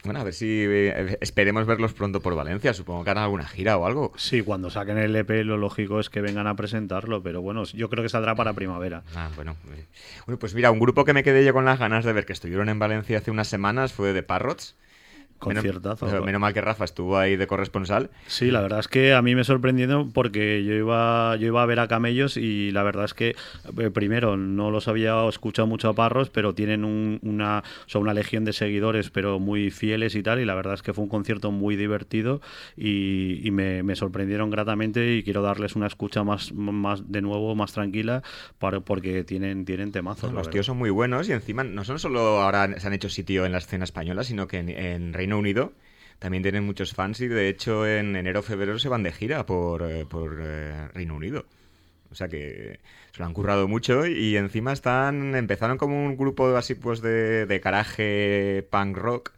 Bueno, 0.03 0.21
a 0.21 0.25
ver 0.25 0.33
si 0.33 0.47
eh, 0.67 1.19
esperemos 1.21 1.67
verlos 1.67 1.93
pronto 1.93 2.21
por 2.23 2.35
Valencia. 2.35 2.73
Supongo 2.73 3.05
que 3.05 3.11
harán 3.11 3.25
alguna 3.25 3.47
gira 3.47 3.77
o 3.77 3.85
algo. 3.85 4.13
Sí, 4.17 4.41
cuando 4.41 4.71
saquen 4.71 4.97
el 4.97 5.15
EP 5.15 5.45
lo 5.45 5.59
lógico 5.59 6.01
es 6.01 6.09
que 6.09 6.23
vengan 6.23 6.47
a 6.47 6.57
presentarlo, 6.57 7.23
pero 7.23 7.43
bueno, 7.43 7.65
yo 7.65 7.91
creo 7.91 8.03
que 8.03 8.09
saldrá 8.09 8.35
para 8.35 8.55
primavera. 8.55 9.03
Ah, 9.15 9.29
bueno. 9.37 9.57
eh. 9.77 9.85
Bueno, 10.25 10.39
pues 10.39 10.55
mira, 10.55 10.71
un 10.71 10.79
grupo 10.79 11.05
que 11.05 11.13
me 11.13 11.23
quedé 11.23 11.45
yo 11.45 11.53
con 11.53 11.67
las 11.67 11.79
ganas 11.79 12.07
de 12.07 12.15
ver 12.15 12.25
que 12.25 12.33
estuvieron 12.33 12.71
en 12.71 12.79
Valencia 12.79 13.19
hace 13.19 13.31
unas 13.31 13.49
semanas 13.49 13.93
fue 13.93 14.15
The 14.15 14.23
Parrots. 14.23 14.75
Conciertazo. 15.45 16.07
Menos, 16.07 16.25
menos 16.25 16.41
mal 16.41 16.53
que 16.55 16.61
Rafa 16.61 16.85
estuvo 16.85 17.19
ahí 17.19 17.37
de 17.37 17.47
corresponsal. 17.47 18.11
Sí, 18.27 18.51
la 18.51 18.61
verdad 18.61 18.81
es 18.81 18.89
que 18.89 19.13
a 19.15 19.23
mí 19.23 19.35
me 19.35 19.45
sorprendió 19.45 20.09
porque 20.13 20.65
yo 20.65 20.73
iba, 20.75 21.37
yo 21.37 21.47
iba 21.47 21.63
a 21.63 21.67
ver 21.67 21.81
a 21.81 21.89
Camellos 21.89 22.37
y 22.37 22.71
la 22.71 22.83
verdad 22.83 23.05
es 23.05 23.15
que, 23.15 23.37
eh, 23.79 23.91
primero, 23.91 24.37
no 24.37 24.71
los 24.71 24.89
había 24.89 25.29
escuchado 25.29 25.67
mucho 25.67 25.89
a 25.89 25.95
Parros, 25.95 26.31
pero 26.31 26.55
tienen 26.55 26.85
un- 26.85 27.19
una, 27.23 27.63
sea, 27.87 28.01
una 28.01 28.15
legión 28.15 28.45
de 28.45 28.53
seguidores, 28.53 29.11
pero 29.11 29.39
muy 29.39 29.71
fieles 29.71 30.15
y 30.15 30.23
tal, 30.23 30.41
y 30.41 30.45
la 30.45 30.55
verdad 30.55 30.75
es 30.75 30.83
que 30.83 30.93
fue 30.93 31.05
un 31.05 31.11
concierto 31.11 31.51
muy 31.51 31.77
divertido 31.77 32.41
y, 32.77 33.47
y 33.47 33.51
me, 33.51 33.83
me 33.83 33.97
sorprendieron 33.97 34.51
gratamente 34.51 35.15
y 35.15 35.23
quiero 35.23 35.43
darles 35.43 35.77
una 35.77 35.87
escucha 35.87 36.25
más, 36.25 36.53
más 36.53 37.11
de 37.11 37.23
nuevo, 37.23 37.55
más 37.55 37.73
tranquila, 37.73 38.23
para, 38.59 38.81
porque 38.81 39.25
tienen, 39.25 39.65
tienen 39.65 39.93
temazos. 39.93 40.33
Los 40.33 40.51
tíos 40.51 40.67
son 40.67 40.77
muy 40.79 40.91
buenos 40.91 41.29
y 41.29 41.33
encima 41.33 41.65
no 41.65 41.85
son 41.85 41.99
solo 41.99 42.41
ahora 42.43 42.79
se 42.79 42.87
han 42.87 42.93
hecho 42.93 43.09
sitio 43.09 43.45
en 43.47 43.53
la 43.53 43.59
escena 43.59 43.85
española, 43.85 44.25
sino 44.25 44.47
que 44.47 44.59
en, 44.59 44.69
en 44.69 45.13
Reino 45.13 45.34
Unido 45.37 45.73
también 46.19 46.43
tienen 46.43 46.65
muchos 46.65 46.95
fans 46.95 47.21
y 47.21 47.29
de 47.29 47.51
hecho 47.51 47.87
en 47.87 48.17
enero 48.17 48.41
o 48.41 48.43
febrero 48.43 48.79
se 48.79 48.89
van 48.89 49.03
de 49.03 49.13
gira 49.13 49.45
por, 49.45 49.83
eh, 49.83 50.07
por 50.07 50.39
eh, 50.41 50.89
Reino 50.95 51.17
Unido. 51.17 51.45
O 52.11 52.15
sea 52.15 52.29
que 52.29 52.81
se 53.13 53.19
lo 53.19 53.27
han 53.27 53.35
currado 53.35 53.69
mucho 53.69 54.07
y 54.07 54.37
encima 54.39 54.73
están 54.73 55.35
empezaron 55.35 55.77
como 55.77 56.03
un 56.03 56.17
grupo 56.17 56.57
así 56.57 56.77
pues 56.77 57.03
de, 57.03 57.45
de 57.45 57.59
garaje 57.59 58.67
punk 58.71 58.97
rock. 58.97 59.33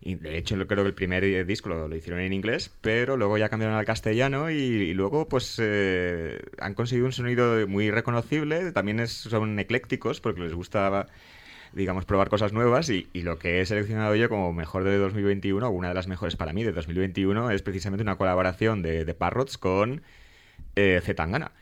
Y 0.00 0.16
de 0.16 0.36
hecho 0.38 0.56
creo 0.66 0.82
que 0.82 0.88
el 0.88 0.94
primer 0.94 1.22
eh, 1.22 1.44
disco 1.44 1.68
lo, 1.68 1.94
hicieron 1.94 2.20
en 2.20 2.32
inglés, 2.32 2.72
pero 2.80 3.16
luego 3.16 3.38
ya 3.38 3.48
cambiaron 3.48 3.76
al 3.76 3.84
castellano 3.84 4.50
y, 4.50 4.94
luego 4.94 5.28
pues 5.28 5.60
han 5.60 6.74
conseguido 6.74 7.06
un 7.06 7.12
sonido 7.12 7.68
muy 7.68 7.90
reconocible. 7.92 8.72
También 8.72 9.06
son 9.06 9.58
eclécticos 9.60 10.20
porque 10.20 10.40
les 10.40 10.54
gusta 10.54 11.06
digamos, 11.72 12.04
probar 12.04 12.28
cosas 12.28 12.52
nuevas 12.52 12.88
y, 12.90 13.06
lo 13.14 13.38
que 13.38 13.60
he 13.60 13.66
seleccionado 13.66 14.14
yo 14.14 14.28
como 14.28 14.52
mejor 14.52 14.84
de 14.84 14.96
2021, 14.98 15.66
o 15.66 15.70
una 15.70 15.88
de 15.88 15.94
las 15.94 16.06
mejores 16.06 16.36
para 16.36 16.52
mí 16.52 16.62
de 16.64 16.72
2021, 16.72 17.50
es 17.50 17.62
precisamente 17.62 18.02
una 18.02 18.16
colaboración 18.16 18.82
de, 18.82 19.04
de 19.04 19.14
Parrots 19.14 19.58
con 19.58 20.02
eh, 20.76 21.00
Zetangana. 21.02 21.52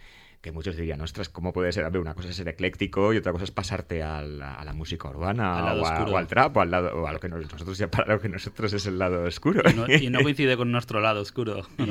Que 0.44 0.52
muchos 0.52 0.76
dirían, 0.76 1.00
ostras, 1.00 1.30
¿cómo 1.30 1.54
puede 1.54 1.72
ser? 1.72 1.84
A 1.84 1.88
ver, 1.88 2.02
una 2.02 2.12
cosa 2.12 2.28
es 2.28 2.36
ser 2.36 2.46
ecléctico 2.48 3.14
y 3.14 3.16
otra 3.16 3.32
cosa 3.32 3.44
es 3.44 3.50
pasarte 3.50 4.02
a 4.02 4.20
la, 4.20 4.52
a 4.56 4.64
la 4.66 4.74
música 4.74 5.08
urbana 5.08 5.56
Al 5.58 5.64
lado 5.64 5.80
o, 5.82 5.86
a- 5.86 5.92
oscuro. 5.94 6.12
o 6.12 6.18
al 6.18 6.26
trap 6.26 6.54
o, 6.54 6.60
al 6.60 6.70
lado, 6.70 6.90
o 7.02 7.06
a 7.06 7.12
lo 7.14 7.18
que 7.18 7.30
nos- 7.30 7.50
nosotros 7.50 7.78
ya 7.78 7.90
para 7.90 8.12
lo 8.12 8.20
que 8.20 8.28
nosotros 8.28 8.70
es 8.74 8.84
el 8.84 8.98
lado 8.98 9.22
oscuro. 9.24 9.62
Y 9.70 9.72
no, 9.72 9.86
y 9.88 10.10
no 10.10 10.20
coincide 10.22 10.58
con 10.58 10.70
nuestro 10.70 11.00
lado 11.00 11.22
oscuro. 11.22 11.66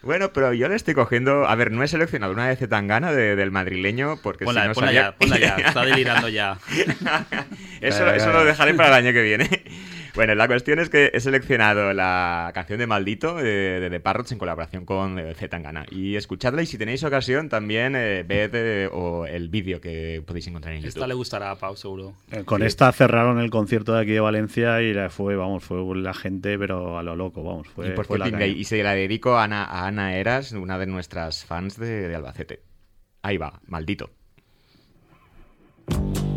Bueno, 0.00 0.32
pero 0.32 0.52
yo 0.54 0.68
le 0.68 0.76
estoy 0.76 0.94
cogiendo. 0.94 1.46
A 1.48 1.54
ver, 1.56 1.72
no 1.72 1.82
he 1.82 1.88
seleccionado 1.88 2.32
una 2.32 2.48
de 2.48 2.54
Zetangana 2.54 3.12
de- 3.12 3.34
del 3.34 3.50
madrileño 3.50 4.20
porque 4.22 4.44
Ponla, 4.44 4.62
si 4.62 4.68
no 4.68 4.74
ponla 4.74 4.88
sabía- 4.90 5.02
ya, 5.02 5.16
ponla 5.16 5.38
ya. 5.40 5.56
Está 5.68 5.84
delirando 5.84 6.28
ya. 6.28 6.56
Eso, 7.80 8.08
eso 8.14 8.32
lo 8.32 8.44
dejaré 8.44 8.74
para 8.74 8.90
el 8.98 9.06
año 9.06 9.12
que 9.12 9.22
viene. 9.22 9.48
Bueno, 10.18 10.34
la 10.34 10.48
cuestión 10.48 10.80
es 10.80 10.90
que 10.90 11.12
he 11.14 11.20
seleccionado 11.20 11.92
la 11.92 12.50
canción 12.52 12.80
de 12.80 12.88
Maldito 12.88 13.36
de, 13.36 13.78
de 13.78 13.88
The 13.88 14.00
Parrots 14.00 14.32
en 14.32 14.38
colaboración 14.38 14.84
con 14.84 15.16
eh, 15.16 15.32
Zetangana. 15.34 15.86
Y 15.92 16.16
escuchadla 16.16 16.60
y 16.60 16.66
si 16.66 16.76
tenéis 16.76 17.04
ocasión 17.04 17.48
también 17.48 17.94
eh, 17.94 18.24
ved 18.26 18.50
eh, 18.52 18.88
o 18.92 19.26
el 19.26 19.48
vídeo 19.48 19.80
que 19.80 20.20
podéis 20.26 20.48
encontrar 20.48 20.74
en 20.74 20.80
YouTube. 20.80 20.88
Esta 20.88 21.06
le 21.06 21.14
gustará 21.14 21.52
a 21.52 21.54
Pau, 21.54 21.76
seguro. 21.76 22.14
Eh, 22.32 22.42
Con 22.44 22.62
Sí. 22.62 22.66
esta 22.66 22.90
cerraron 22.90 23.38
el 23.38 23.50
concierto 23.50 23.94
de 23.94 24.00
aquí 24.02 24.10
de 24.10 24.18
Valencia 24.18 24.82
y 24.82 24.92
la 24.92 25.08
fue, 25.08 25.36
vamos, 25.36 25.62
fue 25.62 25.78
la 25.96 26.14
gente, 26.14 26.58
pero 26.58 26.98
a 26.98 27.04
lo 27.04 27.14
loco, 27.14 27.44
vamos. 27.44 27.68
Fue, 27.68 27.86
y 27.86 27.90
por 27.92 28.06
fue 28.06 28.18
la 28.18 28.24
cierto, 28.24 28.40
caña. 28.40 28.52
y 28.52 28.64
se 28.64 28.82
la 28.82 28.94
dedico 28.96 29.36
a 29.36 29.44
Ana, 29.44 29.62
a 29.66 29.86
Ana 29.86 30.16
Eras, 30.16 30.50
una 30.50 30.80
de 30.80 30.86
nuestras 30.88 31.44
fans 31.44 31.78
de, 31.78 32.08
de 32.08 32.14
Albacete. 32.16 32.60
Ahí 33.22 33.36
va, 33.36 33.60
Maldito. 33.68 34.10
Maldito 35.86 36.27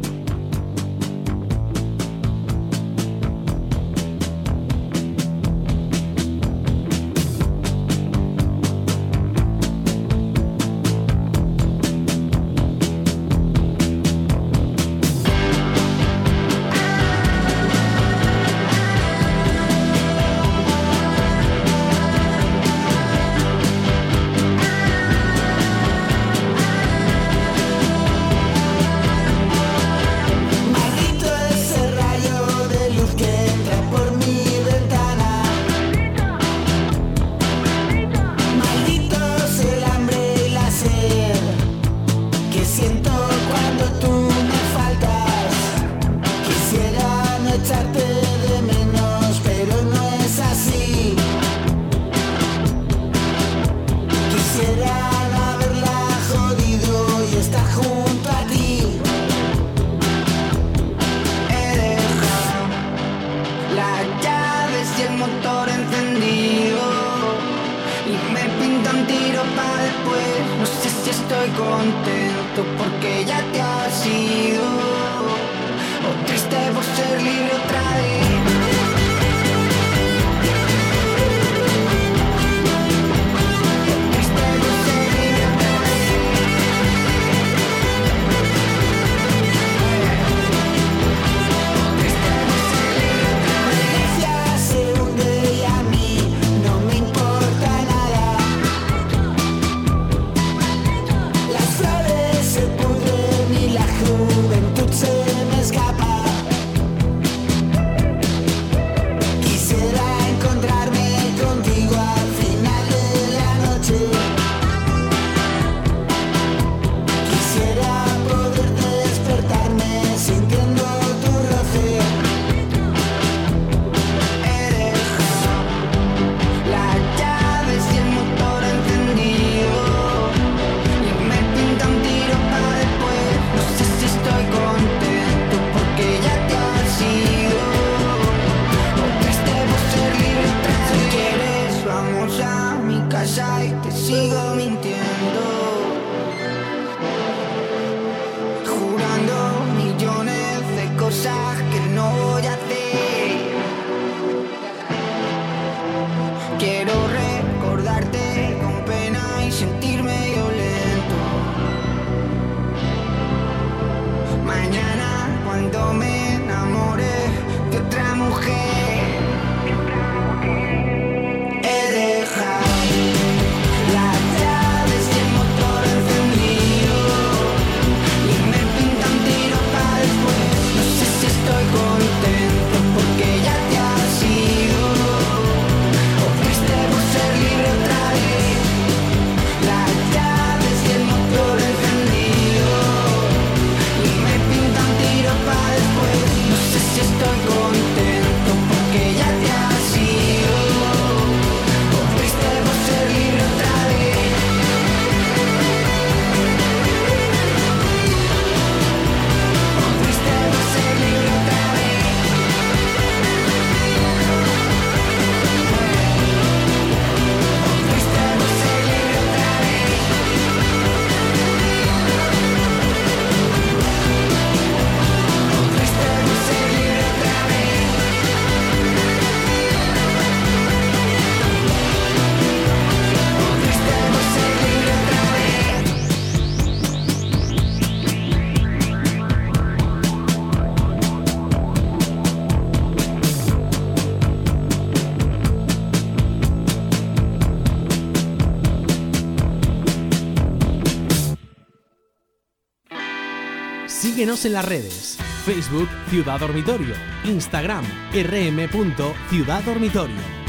En 254.46 254.54
las 254.54 254.66
redes. 254.66 255.18
Facebook 255.46 255.88
Ciudad 256.10 256.40
Dormitorio. 256.40 256.96
Instagram 257.26 257.86
rm.ciudaddormitorio. 258.12 260.41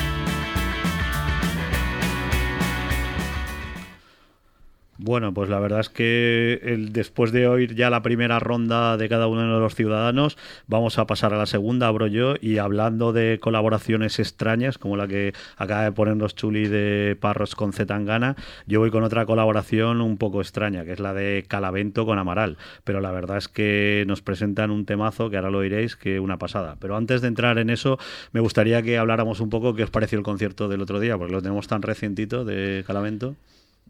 Bueno, 5.12 5.34
pues 5.34 5.50
la 5.50 5.60
verdad 5.60 5.80
es 5.80 5.90
que 5.90 6.58
el- 6.62 6.90
después 6.94 7.32
de 7.32 7.46
oír 7.46 7.74
ya 7.74 7.90
la 7.90 8.00
primera 8.00 8.38
ronda 8.38 8.96
de 8.96 9.10
cada 9.10 9.26
uno 9.26 9.42
de 9.42 9.60
los 9.60 9.74
ciudadanos, 9.74 10.38
vamos 10.68 10.98
a 10.98 11.06
pasar 11.06 11.34
a 11.34 11.36
la 11.36 11.44
segunda, 11.44 11.86
abro 11.86 12.06
yo, 12.06 12.36
y 12.40 12.56
hablando 12.56 13.12
de 13.12 13.38
colaboraciones 13.38 14.18
extrañas, 14.18 14.78
como 14.78 14.96
la 14.96 15.06
que 15.06 15.34
acaba 15.58 15.84
de 15.84 15.92
ponernos 15.92 16.34
Chuli 16.34 16.66
de 16.66 17.14
Parros 17.20 17.54
con 17.54 17.74
Zetangana, 17.74 18.36
yo 18.66 18.80
voy 18.80 18.90
con 18.90 19.02
otra 19.04 19.26
colaboración 19.26 20.00
un 20.00 20.16
poco 20.16 20.40
extraña, 20.40 20.82
que 20.86 20.92
es 20.92 20.98
la 20.98 21.12
de 21.12 21.44
Calavento 21.46 22.06
con 22.06 22.18
Amaral. 22.18 22.56
Pero 22.84 23.02
la 23.02 23.10
verdad 23.10 23.36
es 23.36 23.48
que 23.48 24.04
nos 24.06 24.22
presentan 24.22 24.70
un 24.70 24.86
temazo, 24.86 25.28
que 25.28 25.36
ahora 25.36 25.50
lo 25.50 25.58
oiréis, 25.58 25.94
que 25.94 26.20
una 26.20 26.38
pasada. 26.38 26.78
Pero 26.80 26.96
antes 26.96 27.20
de 27.20 27.28
entrar 27.28 27.58
en 27.58 27.68
eso, 27.68 27.98
me 28.32 28.40
gustaría 28.40 28.80
que 28.80 28.96
habláramos 28.96 29.40
un 29.40 29.50
poco 29.50 29.74
qué 29.74 29.82
os 29.82 29.90
pareció 29.90 30.16
el 30.16 30.24
concierto 30.24 30.68
del 30.68 30.80
otro 30.80 31.00
día, 31.00 31.18
porque 31.18 31.34
lo 31.34 31.42
tenemos 31.42 31.68
tan 31.68 31.82
recientito 31.82 32.46
de 32.46 32.82
Calavento. 32.86 33.36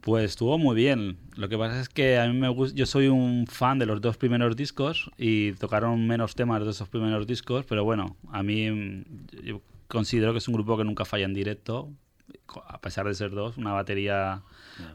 Pues 0.03 0.25
estuvo 0.25 0.59
muy 0.59 0.75
bien. 0.75 1.17
Lo 1.37 1.49
que 1.49 1.57
pasa 1.57 1.81
es 1.81 1.89
que 1.89 2.19
a 2.19 2.27
mí 2.27 2.37
me 2.37 2.49
gusta, 2.49 2.77
yo 2.77 2.87
soy 2.87 3.07
un 3.07 3.47
fan 3.47 3.79
de 3.79 3.87
los 3.87 4.01
dos 4.01 4.17
primeros 4.17 4.57
discos 4.57 5.13
y 5.17 5.53
tocaron 5.53 6.09
menos 6.09 6.35
temas 6.35 6.65
de 6.65 6.71
esos 6.71 6.89
primeros 6.89 7.25
discos, 7.29 7.65
pero 7.69 7.85
bueno, 7.85 8.17
a 8.33 8.43
mí 8.43 8.69
mm, 8.69 9.05
yo 9.45 9.63
considero 9.87 10.33
que 10.33 10.39
es 10.39 10.49
un 10.49 10.55
grupo 10.55 10.77
que 10.77 10.83
nunca 10.83 11.05
falla 11.05 11.25
en 11.25 11.35
directo, 11.35 11.89
a 12.67 12.81
pesar 12.81 13.07
de 13.07 13.15
ser 13.15 13.31
dos, 13.31 13.57
una 13.57 13.73
batería 13.73 14.43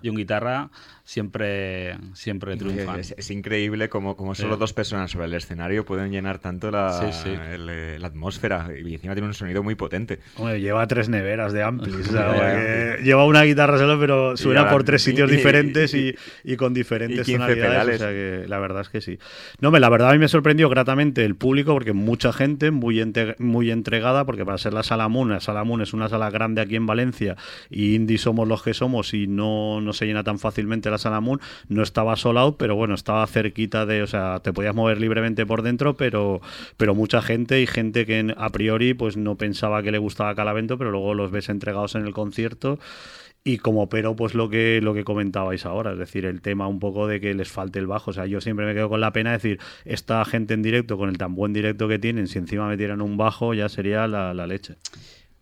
y 0.01 0.09
un 0.09 0.17
guitarra 0.17 0.71
siempre 1.07 1.95
siempre 2.13 2.57
triunfan. 2.57 2.99
Es, 2.99 3.15
es 3.17 3.31
increíble 3.31 3.87
como, 3.89 4.17
como 4.17 4.35
solo 4.35 4.55
Sí. 4.55 4.59
dos 4.59 4.73
personas 4.73 5.09
sobre 5.09 5.25
el 5.27 5.33
escenario 5.33 5.85
pueden 5.85 6.11
llenar 6.11 6.39
tanto 6.39 6.69
la, 6.69 6.91
Sí, 7.11 7.23
sí. 7.23 7.29
el, 7.29 7.69
eh, 7.69 7.97
la 7.99 8.07
atmósfera 8.07 8.67
y 8.77 8.93
encima 8.93 9.13
tiene 9.13 9.27
un 9.27 9.33
sonido 9.33 9.63
muy 9.63 9.75
potente. 9.75 10.19
Hombre, 10.35 10.59
lleva 10.59 10.85
tres 10.87 11.07
neveras 11.07 11.53
de 11.53 11.63
amplis. 11.63 11.95
o 12.09 12.11
sea, 12.11 12.97
lleva 13.03 13.25
una 13.25 13.43
guitarra 13.43 13.77
solo, 13.77 13.97
pero 13.99 14.35
suena 14.35 14.59
ahora- 14.61 14.71
por 14.73 14.83
tres 14.83 15.01
sitios 15.01 15.31
y- 15.31 15.35
diferentes 15.37 15.93
y, 15.93 16.13
y 16.43 16.55
con 16.57 16.73
diferentes 16.73 17.27
y 17.27 17.31
15 17.31 17.37
tonalidades. 17.55 17.71
pedales. 17.71 17.95
O 17.95 17.99
sea 17.99 18.09
que 18.09 18.47
la 18.49 18.59
verdad 18.59 18.81
es 18.81 18.89
que 18.89 18.99
sí. 19.01 19.17
No, 19.61 19.71
me, 19.71 19.79
la 19.79 19.89
verdad 19.89 20.09
a 20.09 20.13
mí 20.13 20.19
me 20.19 20.27
sorprendió 20.27 20.67
gratamente 20.69 21.23
el 21.23 21.35
público, 21.35 21.73
porque 21.73 21.93
mucha 21.93 22.33
gente 22.33 22.71
muy, 22.71 22.99
ente- 22.99 23.35
muy 23.39 23.71
entregada, 23.71 24.25
porque 24.25 24.43
para 24.45 24.57
ser 24.57 24.73
la 24.73 24.83
Sala 24.83 25.07
Moon, 25.07 25.29
la 25.29 25.39
Sala 25.39 25.63
Moon 25.63 25.81
es 25.81 25.93
una 25.93 26.09
sala 26.09 26.29
grande 26.29 26.59
aquí 26.61 26.75
en 26.75 26.85
Valencia 26.85 27.37
y 27.69 27.95
indie 27.95 28.17
somos 28.17 28.47
los 28.47 28.61
que 28.61 28.73
somos 28.73 29.13
y 29.13 29.27
no, 29.27 29.79
no 29.79 29.93
se 29.93 30.05
llena 30.05 30.23
tan 30.23 30.37
fácilmente 30.39 30.89
la 30.89 30.96
No 31.69 31.83
estaba 31.83 32.15
sold 32.15 32.37
out, 32.37 32.57
pero 32.57 32.75
bueno, 32.75 32.95
estaba 32.95 33.25
cerquita 33.27 33.85
de, 33.85 34.03
o 34.03 34.07
sea, 34.07 34.39
te 34.43 34.53
podías 34.53 34.75
mover 34.75 34.99
libremente 34.99 35.45
por 35.45 35.61
dentro, 35.61 35.95
pero, 35.95 36.41
pero 36.77 36.95
mucha 36.95 37.21
gente 37.21 37.61
y 37.61 37.67
gente 37.67 38.05
que 38.05 38.33
a 38.35 38.49
priori 38.49 38.93
pues 38.93 39.17
no 39.17 39.35
pensaba 39.35 39.83
que 39.83 39.91
le 39.91 39.97
gustaba 39.97 40.35
Calavento, 40.35 40.77
pero 40.77 40.91
luego 40.91 41.13
los 41.13 41.31
ves 41.31 41.49
entregados 41.49 41.95
en 41.95 42.05
el 42.05 42.13
concierto. 42.13 42.79
Y 43.43 43.59
como 43.59 43.87
pero, 43.87 44.13
pues 44.13 44.33
lo 44.33 44.49
que, 44.49 44.81
lo 44.81 44.93
que 44.93 45.05
comentabais 45.05 45.65
ahora, 45.65 45.93
es 45.93 45.97
decir, 45.97 46.25
el 46.25 46.41
tema 46.41 46.67
un 46.67 46.79
poco 46.79 47.07
de 47.07 47.21
que 47.21 47.33
les 47.33 47.49
falte 47.49 47.79
el 47.79 47.87
bajo. 47.87 48.11
O 48.11 48.13
sea, 48.13 48.25
yo 48.25 48.41
siempre 48.41 48.65
me 48.65 48.73
quedo 48.73 48.89
con 48.89 48.99
la 48.99 49.13
pena 49.13 49.29
de 49.31 49.37
decir, 49.37 49.59
esta 49.85 50.25
gente 50.25 50.53
en 50.53 50.61
directo, 50.61 50.97
con 50.97 51.07
el 51.07 51.17
tan 51.17 51.33
buen 51.33 51.53
directo 51.53 51.87
que 51.87 51.97
tienen, 51.97 52.27
si 52.27 52.39
encima 52.39 52.67
metieran 52.67 53.01
un 53.01 53.15
bajo, 53.15 53.53
ya 53.53 53.69
sería 53.69 54.05
la, 54.05 54.33
la 54.33 54.47
leche. 54.47 54.75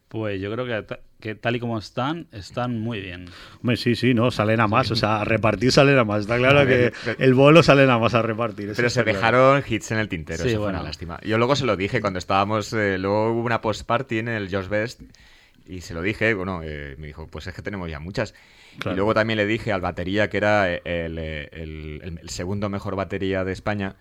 Pues 0.08 0.40
yo 0.40 0.52
creo 0.52 0.66
que, 0.66 0.98
que 1.20 1.34
tal 1.34 1.56
y 1.56 1.60
como 1.60 1.78
están, 1.80 2.28
están 2.32 2.80
muy 2.80 3.00
bien. 3.00 3.26
Hombre, 3.62 3.78
sí, 3.78 3.96
sí, 3.96 4.14
no, 4.14 4.30
salen 4.32 4.60
a 4.60 4.68
más. 4.68 4.92
O 4.92 4.96
sea, 4.96 5.22
a 5.22 5.26
repartir 5.26 5.72
salen 5.72 5.98
a 5.98 6.04
más. 6.04 6.22
Está 6.22 6.38
claro 6.38 6.60
A 6.60 6.66
que 6.66 6.76
ver, 6.78 6.94
pero- 7.04 7.20
el 7.20 7.34
bolo 7.34 7.64
salen 7.64 7.90
a 7.90 7.98
más 7.98 8.14
a 8.14 8.22
repartir. 8.22 8.74
Pero 8.76 8.90
se 8.90 9.00
está 9.00 9.04
claro. 9.04 9.18
dejaron 9.18 9.64
hits 9.68 9.92
en 9.92 9.98
el 10.00 10.08
tintero, 10.10 10.44
Sí, 10.44 10.50
eso 10.50 10.58
fue 10.58 10.66
bueno. 10.66 10.80
una 10.80 10.88
lástima. 10.88 11.20
Yo 11.24 11.38
luego 11.38 11.56
se 11.56 11.66
lo 11.66 11.76
dije 11.78 12.02
cuando 12.02 12.20
estábamos, 12.20 12.72
eh, 12.74 12.98
luego 13.00 13.32
hubo 13.32 13.42
una 13.44 13.62
post-party 13.62 14.20
en 14.20 14.28
el 14.28 14.50
Josh 14.54 14.68
Best 14.68 15.02
y 15.68 15.82
se 15.82 15.94
lo 15.96 16.02
dije, 16.04 16.34
bueno, 16.36 16.62
eh, 16.64 16.96
me 17.00 17.08
dijo, 17.08 17.28
pues 17.28 17.48
es 17.48 17.54
que 17.56 17.62
tenemos 17.64 17.90
ya 17.90 18.00
muchas. 18.00 18.36
Claro. 18.78 18.94
Y 18.94 18.98
luego 18.98 19.14
también 19.14 19.38
le 19.38 19.46
dije 19.48 19.72
al 19.72 19.82
batería, 19.82 20.30
que 20.30 20.38
era 20.38 20.70
el, 20.72 20.82
eh, 21.18 21.50
el- 21.54 22.02
el- 22.04 22.20
el 22.22 22.30
segundo 22.30 22.70
mejor 22.70 22.96
batería 22.96 23.44
de 23.44 23.54
España, 23.54 23.96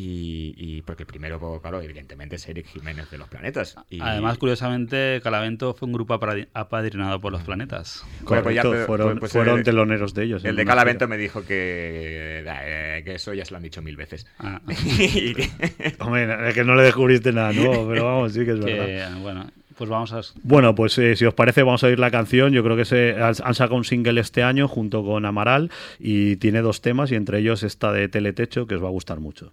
y, 0.00 0.54
y 0.56 0.82
porque 0.82 1.02
el 1.02 1.06
primero, 1.06 1.38
pues, 1.38 1.60
claro, 1.60 1.80
evidentemente 1.82 2.36
es 2.36 2.48
Eric 2.48 2.66
Jiménez 2.66 3.10
de 3.10 3.18
los 3.18 3.28
Planetas. 3.28 3.76
Y- 3.90 4.00
Además, 4.00 4.38
curiosamente, 4.38 5.20
Calavento 5.22 5.74
fue 5.74 5.86
un 5.86 5.92
grupo 5.92 6.14
apadrinado 6.54 7.20
por 7.20 7.32
los 7.32 7.42
planetas. 7.42 8.04
Pues 8.24 8.54
ya, 8.54 8.62
Correcto, 8.62 8.70
pero- 8.72 8.86
fueron, 8.86 9.18
pues- 9.18 9.32
fueron 9.32 9.58
el- 9.58 9.64
teloneros 9.64 10.14
de 10.14 10.24
ellos. 10.24 10.44
el 10.44 10.56
de 10.56 10.64
Calavento 10.64 11.06
me 11.08 11.16
dijo 11.16 11.42
que, 11.44 12.44
eh, 12.46 13.02
que 13.04 13.14
eso 13.14 13.34
ya 13.34 13.44
se 13.44 13.50
lo 13.52 13.58
han 13.58 13.62
dicho 13.62 13.82
mil 13.82 13.96
veces. 13.96 14.26
Ah, 14.38 14.60
Y 14.68 15.34
Hombre, 16.00 16.48
es 16.48 16.54
que 16.54 16.64
no 16.64 16.74
le 16.74 16.82
descubriste 16.84 17.32
nada 17.32 17.52
nuevo, 17.52 17.88
pero 17.92 18.04
vamos, 18.06 18.32
sí 18.32 18.44
que 18.44 18.52
es 18.52 18.60
verdad. 18.60 18.86
que, 19.14 19.20
bueno, 19.20 19.50
pues 19.76 19.88
vamos 19.88 20.12
a... 20.12 20.20
Bueno, 20.42 20.74
pues 20.74 20.96
eh, 20.98 21.16
si 21.16 21.24
os 21.24 21.34
parece, 21.34 21.62
vamos 21.62 21.82
a 21.84 21.86
oír 21.86 21.98
la 21.98 22.10
canción. 22.10 22.52
Yo 22.52 22.62
creo 22.62 22.76
que 22.76 22.84
se 22.84 23.12
han, 23.14 23.34
han 23.42 23.54
sacado 23.54 23.76
un 23.76 23.84
single 23.84 24.20
este 24.20 24.42
año 24.42 24.68
junto 24.68 25.04
con 25.04 25.24
Amaral 25.24 25.70
y 25.98 26.36
tiene 26.36 26.60
dos 26.60 26.82
temas 26.82 27.10
y 27.12 27.14
entre 27.14 27.38
ellos 27.38 27.62
esta 27.62 27.90
de 27.92 28.08
Teletecho 28.08 28.66
que 28.66 28.74
os 28.74 28.82
va 28.84 28.88
a 28.88 28.92
gustar 28.92 29.20
mucho. 29.20 29.52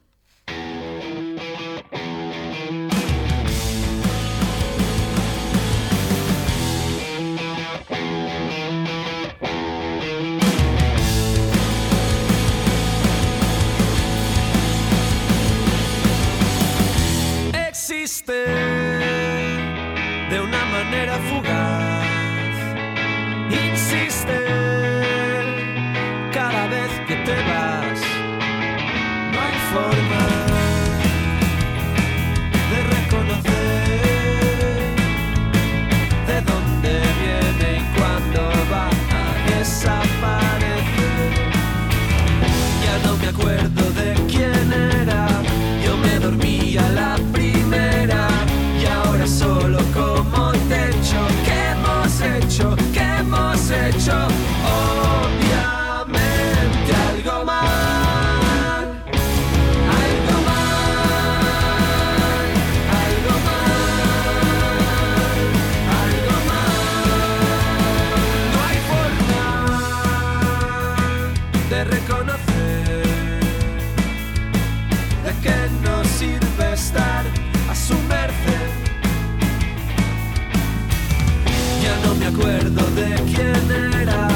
acuerdo 82.37 82.81
de 82.91 83.15
quién 83.33 84.01
era. 84.01 84.27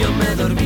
Yo 0.00 0.12
me 0.12 0.34
dormí. 0.34 0.63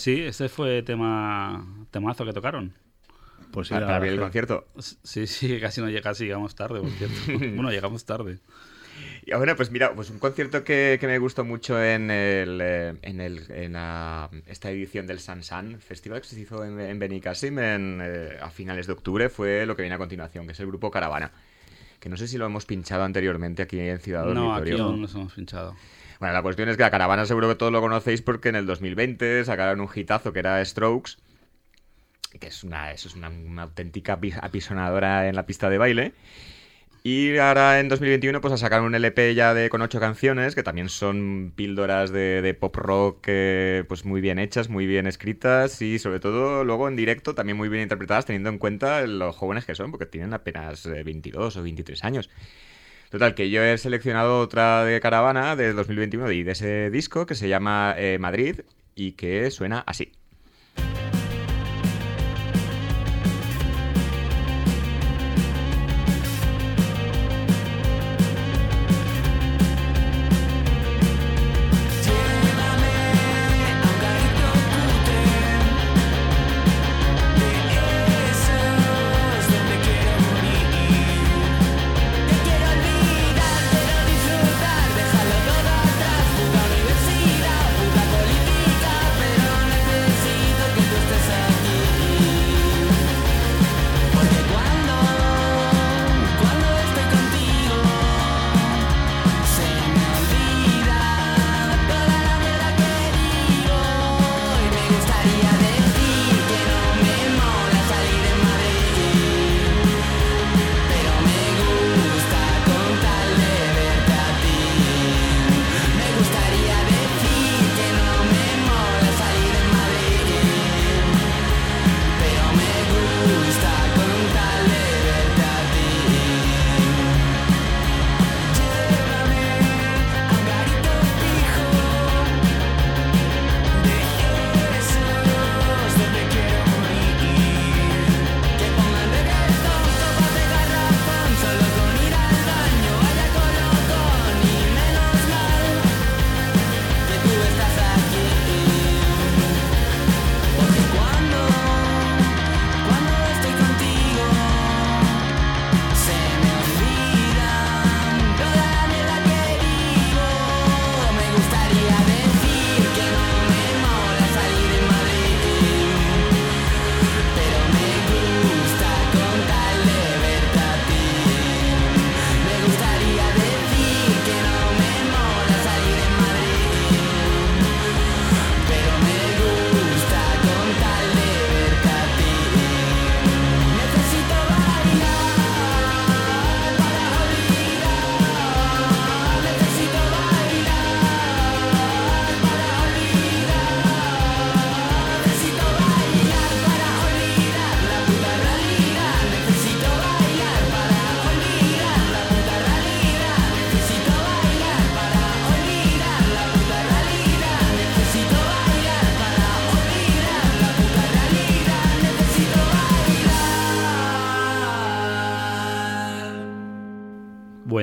Sí, 0.00 0.20
ese 0.22 0.48
fue 0.48 0.82
tema 0.82 1.86
temazo 1.90 2.24
que 2.24 2.32
tocaron. 2.32 2.74
Pues 3.52 3.68
sí, 3.68 3.74
Para, 3.74 3.86
la 3.86 3.92
para 3.98 4.08
el 4.08 4.18
concierto. 4.20 4.66
Sí, 5.02 5.26
sí, 5.26 5.58
casi 5.60 5.80
no 5.80 5.88
casi 6.02 6.24
llegamos 6.24 6.54
tarde, 6.54 6.80
por 6.80 6.90
cierto. 6.90 7.16
bueno, 7.54 7.70
llegamos 7.70 8.04
tarde. 8.04 8.38
Y 9.24 9.34
bueno, 9.34 9.54
pues 9.56 9.70
mira, 9.70 9.94
pues 9.94 10.10
un 10.10 10.18
concierto 10.18 10.62
que, 10.64 10.98
que 11.00 11.06
me 11.06 11.18
gustó 11.18 11.44
mucho 11.44 11.82
en, 11.82 12.10
el, 12.10 12.60
eh, 12.62 12.94
en, 13.02 13.20
el, 13.20 13.50
en 13.50 13.72
la- 13.74 14.30
esta 14.46 14.70
edición 14.70 15.06
del 15.06 15.20
Sansan 15.20 15.78
Festival 15.80 16.20
que 16.20 16.26
se 16.28 16.40
hizo 16.40 16.64
en, 16.64 16.78
en 16.80 16.98
Benicassim 16.98 17.58
en, 17.58 18.00
eh, 18.02 18.38
a 18.40 18.50
finales 18.50 18.86
de 18.86 18.92
octubre 18.92 19.28
fue 19.28 19.66
lo 19.66 19.76
que 19.76 19.82
viene 19.82 19.94
a 19.94 19.98
continuación, 19.98 20.46
que 20.46 20.52
es 20.52 20.60
el 20.60 20.66
grupo 20.66 20.90
Caravana. 20.90 21.32
Que 21.98 22.08
no 22.08 22.16
sé 22.16 22.28
si 22.28 22.38
lo 22.38 22.46
hemos 22.46 22.64
pinchado 22.66 23.04
anteriormente 23.04 23.62
aquí 23.62 23.78
en 23.78 23.98
Ciudad 24.00 24.24
No, 24.24 24.54
aquí 24.54 24.70
Dormitorio. 24.70 24.84
aún 24.84 25.02
nos 25.02 25.14
hemos 25.14 25.32
pinchado. 25.34 25.76
Bueno, 26.20 26.34
la 26.34 26.42
cuestión 26.42 26.68
es 26.68 26.76
que 26.76 26.84
a 26.84 26.90
Caravana 26.92 27.26
seguro 27.26 27.48
que 27.48 27.56
todos 27.56 27.72
lo 27.72 27.80
conocéis 27.80 28.22
porque 28.22 28.50
en 28.50 28.54
el 28.54 28.64
2020 28.64 29.44
sacaron 29.44 29.80
un 29.80 29.88
hitazo 29.92 30.32
que 30.32 30.38
era 30.38 30.64
Strokes, 30.64 31.16
que 32.38 32.46
es 32.46 32.62
una, 32.64 32.92
eso 32.92 33.08
es 33.08 33.16
una, 33.16 33.28
auténtica 33.62 34.18
api- 34.20 34.38
apisonadora 34.40 35.28
en 35.28 35.34
la 35.34 35.46
pista 35.46 35.68
de 35.68 35.78
baile. 35.78 36.14
Y 37.04 37.38
ahora 37.38 37.80
en 37.80 37.88
2021 37.88 38.40
pues 38.42 38.60
sacaron 38.60 38.86
un 38.86 38.94
LP 38.96 39.34
ya 39.34 39.54
de, 39.54 39.70
con 39.70 39.82
ocho 39.82 40.00
canciones, 40.00 40.54
que 40.54 40.62
también 40.64 40.88
son 40.90 41.52
píldoras 41.56 42.12
de, 42.12 42.56
pop 42.60 42.76
rock 42.76 43.24
eh, 43.28 43.84
pues 43.88 44.04
muy 44.04 44.20
bien 44.20 44.38
hechas, 44.38 44.68
muy 44.70 44.86
bien 44.86 45.06
escritas 45.06 45.82
y 45.82 45.98
sobre 45.98 46.20
todo 46.20 46.64
luego 46.64 46.88
en 46.88 46.96
directo 46.96 47.34
también 47.34 47.56
muy 47.58 47.68
bien 47.70 47.82
interpretadas 47.84 48.26
teniendo 48.26 48.50
en 48.50 48.58
cuenta 48.58 49.06
los 49.06 49.36
jóvenes 49.36 49.64
que 49.66 49.74
son, 49.76 49.92
porque 49.92 50.06
tienen 50.06 50.34
apenas 50.34 50.86
eh, 50.86 51.04
22 51.04 51.56
o 51.56 51.62
23 51.62 52.04
años. 52.04 52.30
Total, 53.10 53.34
que 53.34 53.50
yo 53.50 53.62
he 53.62 53.76
seleccionado 53.76 54.38
otra 54.38 54.84
de 54.84 55.00
Caravana 55.00 55.56
de 55.56 55.72
2021 55.72 56.30
y 56.30 56.44
de 56.44 56.52
ese 56.52 56.90
disco 56.90 57.26
que 57.26 57.34
se 57.34 57.48
llama 57.48 57.94
eh, 57.98 58.18
Madrid 58.20 58.60
y 58.94 59.12
que 59.12 59.50
suena 59.50 59.80
así. 59.80 60.12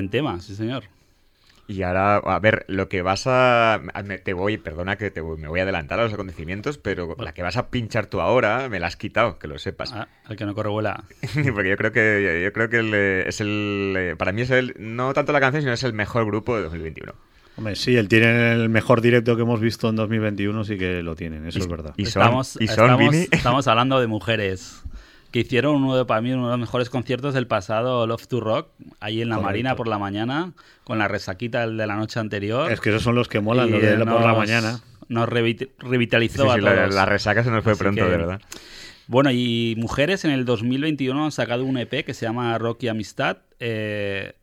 Buen 0.07 0.11
tema, 0.11 0.39
sí 0.39 0.55
señor. 0.55 0.83
Y 1.67 1.81
ahora, 1.83 2.15
a 2.15 2.39
ver, 2.39 2.63
lo 2.69 2.87
que 2.87 3.01
vas 3.01 3.23
a... 3.27 3.81
Te 4.23 4.31
voy, 4.31 4.57
perdona 4.57 4.95
que 4.95 5.11
te 5.11 5.19
voy- 5.19 5.37
me 5.37 5.49
voy 5.49 5.59
a 5.59 5.63
adelantar 5.63 5.99
a 5.99 6.03
los 6.05 6.13
acontecimientos, 6.13 6.77
pero 6.77 7.17
la 7.19 7.33
que 7.33 7.43
vas 7.43 7.57
a 7.57 7.67
pinchar 7.69 8.05
tú 8.05 8.21
ahora 8.21 8.69
me 8.69 8.79
la 8.79 8.87
has 8.87 8.95
quitado, 8.95 9.37
que 9.37 9.49
lo 9.49 9.59
sepas. 9.59 9.91
Ah, 9.91 10.07
el 10.29 10.37
que 10.37 10.45
no 10.45 10.55
corre 10.55 10.69
vuela. 10.69 11.03
Porque 11.53 11.69
yo 11.69 11.75
creo 11.75 11.91
que 11.91 12.41
yo 12.41 12.53
creo 12.53 12.69
que 12.69 12.77
el, 12.77 12.93
es 13.27 13.41
el... 13.41 14.15
Para 14.17 14.31
mí 14.31 14.43
es 14.43 14.49
el... 14.49 14.75
No 14.79 15.11
tanto 15.13 15.33
la 15.33 15.41
canción, 15.41 15.61
sino 15.61 15.73
es 15.73 15.83
el 15.83 15.91
mejor 15.91 16.25
grupo 16.25 16.55
de 16.55 16.63
2021. 16.63 17.11
Hombre, 17.57 17.75
sí, 17.75 17.97
él 17.97 18.07
tiene 18.07 18.53
el 18.53 18.69
mejor 18.69 19.01
directo 19.01 19.35
que 19.35 19.41
hemos 19.41 19.59
visto 19.59 19.89
en 19.89 19.97
2021, 19.97 20.63
sí 20.63 20.77
que 20.77 21.03
lo 21.03 21.17
tienen, 21.17 21.45
eso 21.47 21.57
Y- 21.59 21.61
es 21.63 21.67
verdad. 21.67 21.93
y 21.97 22.05
son- 22.05 22.21
estamos, 22.21 22.55
y 22.61 22.67
son, 22.67 22.85
estamos, 22.91 23.11
Vini. 23.11 23.27
estamos 23.29 23.67
hablando 23.67 23.99
de 23.99 24.07
mujeres. 24.07 24.83
Que 25.31 25.39
hicieron 25.39 25.75
uno 25.75 25.95
de, 25.97 26.05
para 26.05 26.21
mí 26.21 26.31
uno 26.31 26.45
de 26.45 26.51
los 26.51 26.59
mejores 26.59 26.89
conciertos 26.89 27.33
del 27.33 27.47
pasado 27.47 28.07
Love 28.07 28.27
to 28.27 28.39
Rock, 28.39 28.69
ahí 28.99 29.21
en 29.21 29.29
la 29.29 29.35
Correcto. 29.35 29.47
Marina 29.47 29.75
por 29.75 29.87
la 29.87 29.97
mañana, 29.99 30.53
con 30.83 30.97
la 30.99 31.07
resaquita 31.07 31.61
del 31.61 31.77
de 31.77 31.85
la 31.87 31.95
noche 31.95 32.19
anterior. 32.19 32.71
Es 32.71 32.79
que 32.79 32.89
esos 32.89 33.03
son 33.03 33.15
los 33.15 33.27
que 33.27 33.39
molan, 33.39 33.67
Y, 33.67 33.71
los 33.71 33.81
de 33.81 33.97
la- 33.97 34.05
por 34.05 34.21
la 34.21 34.27
nos- 34.29 34.37
mañana. 34.37 34.79
Nos 35.09 35.29
revit- 35.29 35.69
revitalizó 35.79 36.43
Sí, 36.43 36.49
a 36.49 36.55
sí, 36.55 36.61
la, 36.61 36.75
todos. 36.75 36.95
la 36.95 37.05
resaca 37.05 37.43
se 37.43 37.49
nos 37.51 37.63
fue 37.63 37.73
Así 37.73 37.79
pronto, 37.79 38.03
que- 38.03 38.09
de 38.11 38.17
verdad. 38.17 38.41
Bueno, 39.07 39.31
y 39.31 39.75
mujeres 39.77 40.25
en 40.25 40.31
el 40.31 40.43
2021 40.43 41.23
han 41.25 41.31
sacado 41.31 41.63
un 41.63 41.77
EP 41.77 42.03
que 42.03 42.13
se 42.13 42.25
llama 42.25 42.57
Rocky 42.57 42.87
Amistad. 42.89 43.37
eh, 43.59 44.33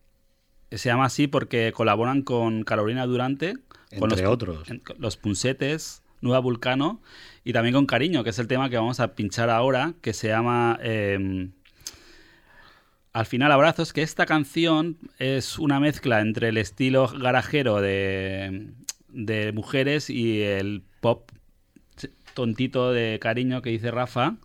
se 0.70 0.88
llama 0.88 1.04
así 1.04 1.28
porque 1.28 1.70
colaboran 1.72 2.22
con 2.22 2.64
Carolina 2.64 3.06
Durante, 3.06 3.54
con 3.98 4.10
Entre 4.10 4.22
los, 4.24 4.32
otros. 4.32 4.68
en- 4.70 4.80
con 4.80 4.96
los 4.98 5.16
Punsetes, 5.16 6.02
Nueva 6.20 6.40
Vulcano 6.40 7.00
y 7.44 7.52
también 7.52 7.74
con 7.74 7.86
Cariño, 7.86 8.24
que 8.24 8.30
es 8.30 8.38
el 8.38 8.48
tema 8.48 8.70
que 8.70 8.76
vamos 8.76 9.00
a 9.00 9.14
pinchar 9.14 9.50
ahora, 9.50 9.92
que 10.00 10.14
se 10.14 10.28
llama 10.28 10.78
eh, 10.82 11.50
Al 13.12 13.26
final 13.26 13.52
Abrazos, 13.52 13.92
que 13.92 14.02
esta 14.02 14.24
canción 14.24 14.96
es 15.18 15.58
una 15.58 15.78
mezcla 15.78 16.20
entre 16.20 16.48
el 16.48 16.56
estilo 16.56 17.06
garajero 17.08 17.82
de, 17.82 18.72
de 19.08 19.52
mujeres 19.52 20.08
y 20.08 20.40
el 20.40 20.82
pop 21.00 21.30
tontito 22.32 22.92
de 22.92 23.18
cariño 23.20 23.62
que 23.62 23.70
dice 23.70 23.90
Rafa. 23.90 24.36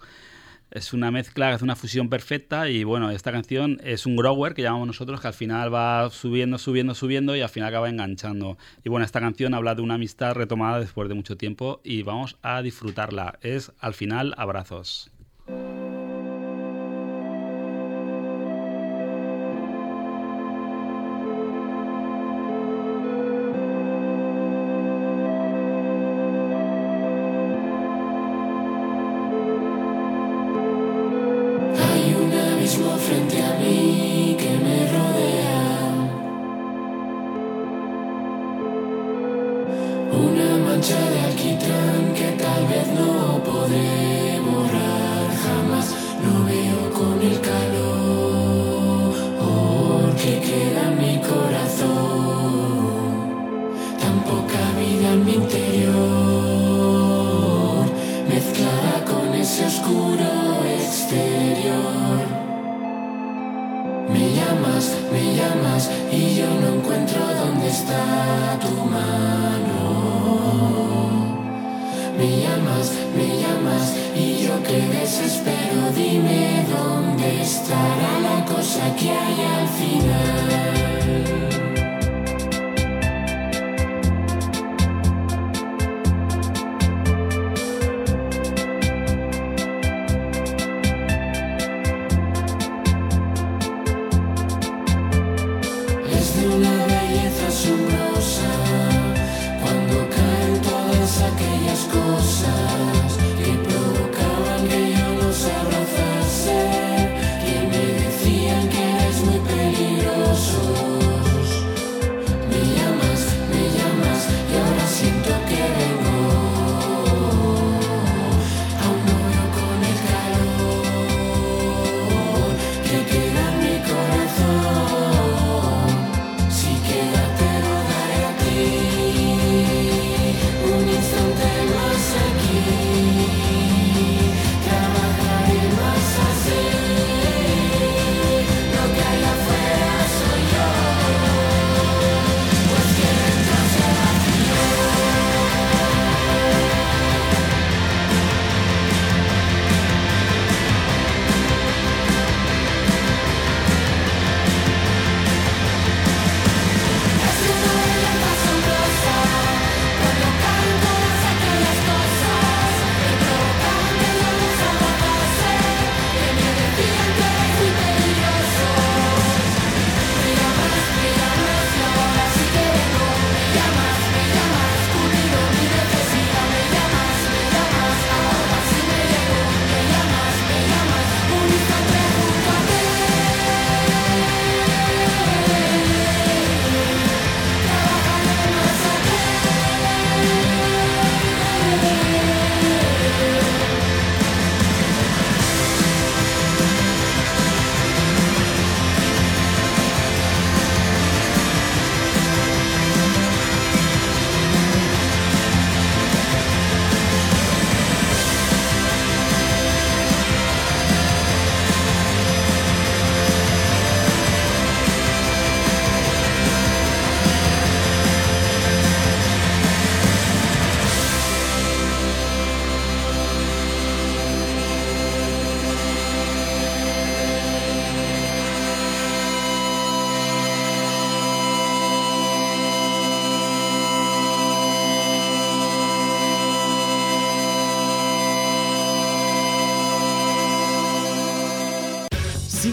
Es 0.72 0.94
una 0.94 1.10
mezcla, 1.10 1.54
es 1.54 1.62
una 1.62 1.76
fusión 1.76 2.10
perfecta 2.10 2.70
y 2.70 2.84
bueno, 2.84 3.10
esta 3.10 3.32
canción 3.32 3.80
es 3.84 4.06
un 4.06 4.16
grower 4.16 4.54
que 4.54 4.62
llamamos 4.62 4.88
nosotros 4.88 5.20
que 5.20 5.28
al 5.28 5.34
final 5.34 5.74
va 5.74 6.10
subiendo, 6.12 6.58
subiendo, 6.58 6.94
subiendo 6.94 7.36
y 7.36 7.42
al 7.42 7.50
final 7.50 7.70
acaba 7.70 7.90
enganchando. 7.90 8.58
Y 8.84 8.90
bueno, 8.90 9.06
esta 9.06 9.20
canción 9.20 9.54
habla 9.54 9.76
de 9.76 9.82
una 9.82 9.96
amistad 9.96 10.34
retomada 10.34 10.80
después 10.80 11.10
de 11.10 11.16
mucho 11.16 11.38
tiempo 11.38 11.82
y 11.84 12.04
vamos 12.04 12.38
a 12.44 12.62
disfrutarla. 12.62 13.40
Es 13.42 13.72
al 13.80 13.94
final 13.94 14.34
abrazos. 14.38 15.12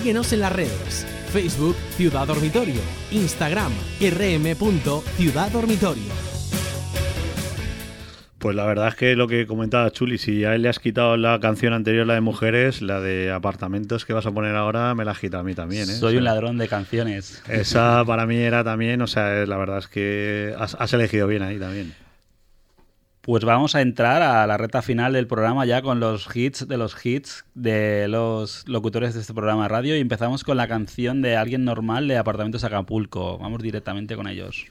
Síguenos 0.07 0.33
en 0.33 0.39
las 0.39 0.53
redes. 0.53 1.05
Facebook 1.33 1.75
Ciudad 1.97 2.29
Dormitorio. 2.29 2.81
Instagram 3.11 3.73
rm.ciudaddormitorio. 4.01 6.13
Pues 8.39 8.55
la 8.55 8.67
verdad 8.67 8.87
es 8.87 8.95
que 8.95 9.17
lo 9.17 9.27
que 9.27 9.49
comentaba 9.49 9.91
Chuli, 9.91 10.19
si 10.19 10.45
a 10.45 10.55
él 10.55 10.63
le 10.63 10.69
has 10.69 10.79
quitado 10.79 11.17
la 11.17 11.41
canción 11.41 11.73
anterior, 11.73 12.07
la 12.07 12.15
de 12.15 12.21
mujeres, 12.21 12.83
la 12.83 13.01
de 13.01 13.33
apartamentos 13.33 14.05
que 14.05 14.13
vas 14.13 14.27
a 14.27 14.31
poner 14.31 14.55
ahora, 14.55 14.95
me 14.95 15.05
la 15.05 15.11
has 15.11 15.19
quitado 15.19 15.41
a 15.41 15.45
mí 15.45 15.57
también. 15.57 15.91
¿eh? 15.91 15.95
Soy 15.95 16.15
O 16.15 16.19
un 16.19 16.25
ladrón 16.25 16.57
de 16.57 16.69
canciones. 16.69 17.43
Esa 17.49 18.05
para 18.05 18.27
mí 18.27 18.37
era 18.37 18.63
también, 18.63 19.03
o 19.03 19.09
sea, 19.09 19.45
la 19.45 19.57
verdad 19.57 19.79
es 19.79 19.89
que 19.89 20.55
has, 20.57 20.77
has 20.77 20.93
elegido 20.93 21.27
bien 21.27 21.43
ahí 21.43 21.59
también. 21.59 22.06
Pues 23.27 23.45
vamos 23.45 23.75
a 23.75 23.81
entrar 23.81 24.23
a 24.23 24.47
la 24.47 24.57
recta 24.57 24.83
final 24.83 25.13
del 25.13 25.27
programa 25.27 25.67
ya 25.67 25.83
con 25.83 25.99
los 25.99 26.29
hits 26.33 26.69
de 26.69 26.77
los 26.77 27.05
hits 27.05 27.45
de 27.57 28.07
los 28.07 28.63
locutores 28.69 29.15
de 29.15 29.21
este 29.21 29.35
programa 29.35 29.65
de 29.65 29.69
radio 29.69 29.97
y 29.97 30.01
empezamos 30.01 30.45
con 30.45 30.57
la 30.57 30.69
canción 30.69 31.23
de 31.23 31.35
Alguien 31.37 31.65
Normal 31.65 32.07
de 32.07 32.19
Apartamentos 32.19 32.63
Acapulco. 32.63 33.37
Vamos 33.39 33.65
directamente 33.65 34.15
con 34.15 34.29
ellos. 34.29 34.67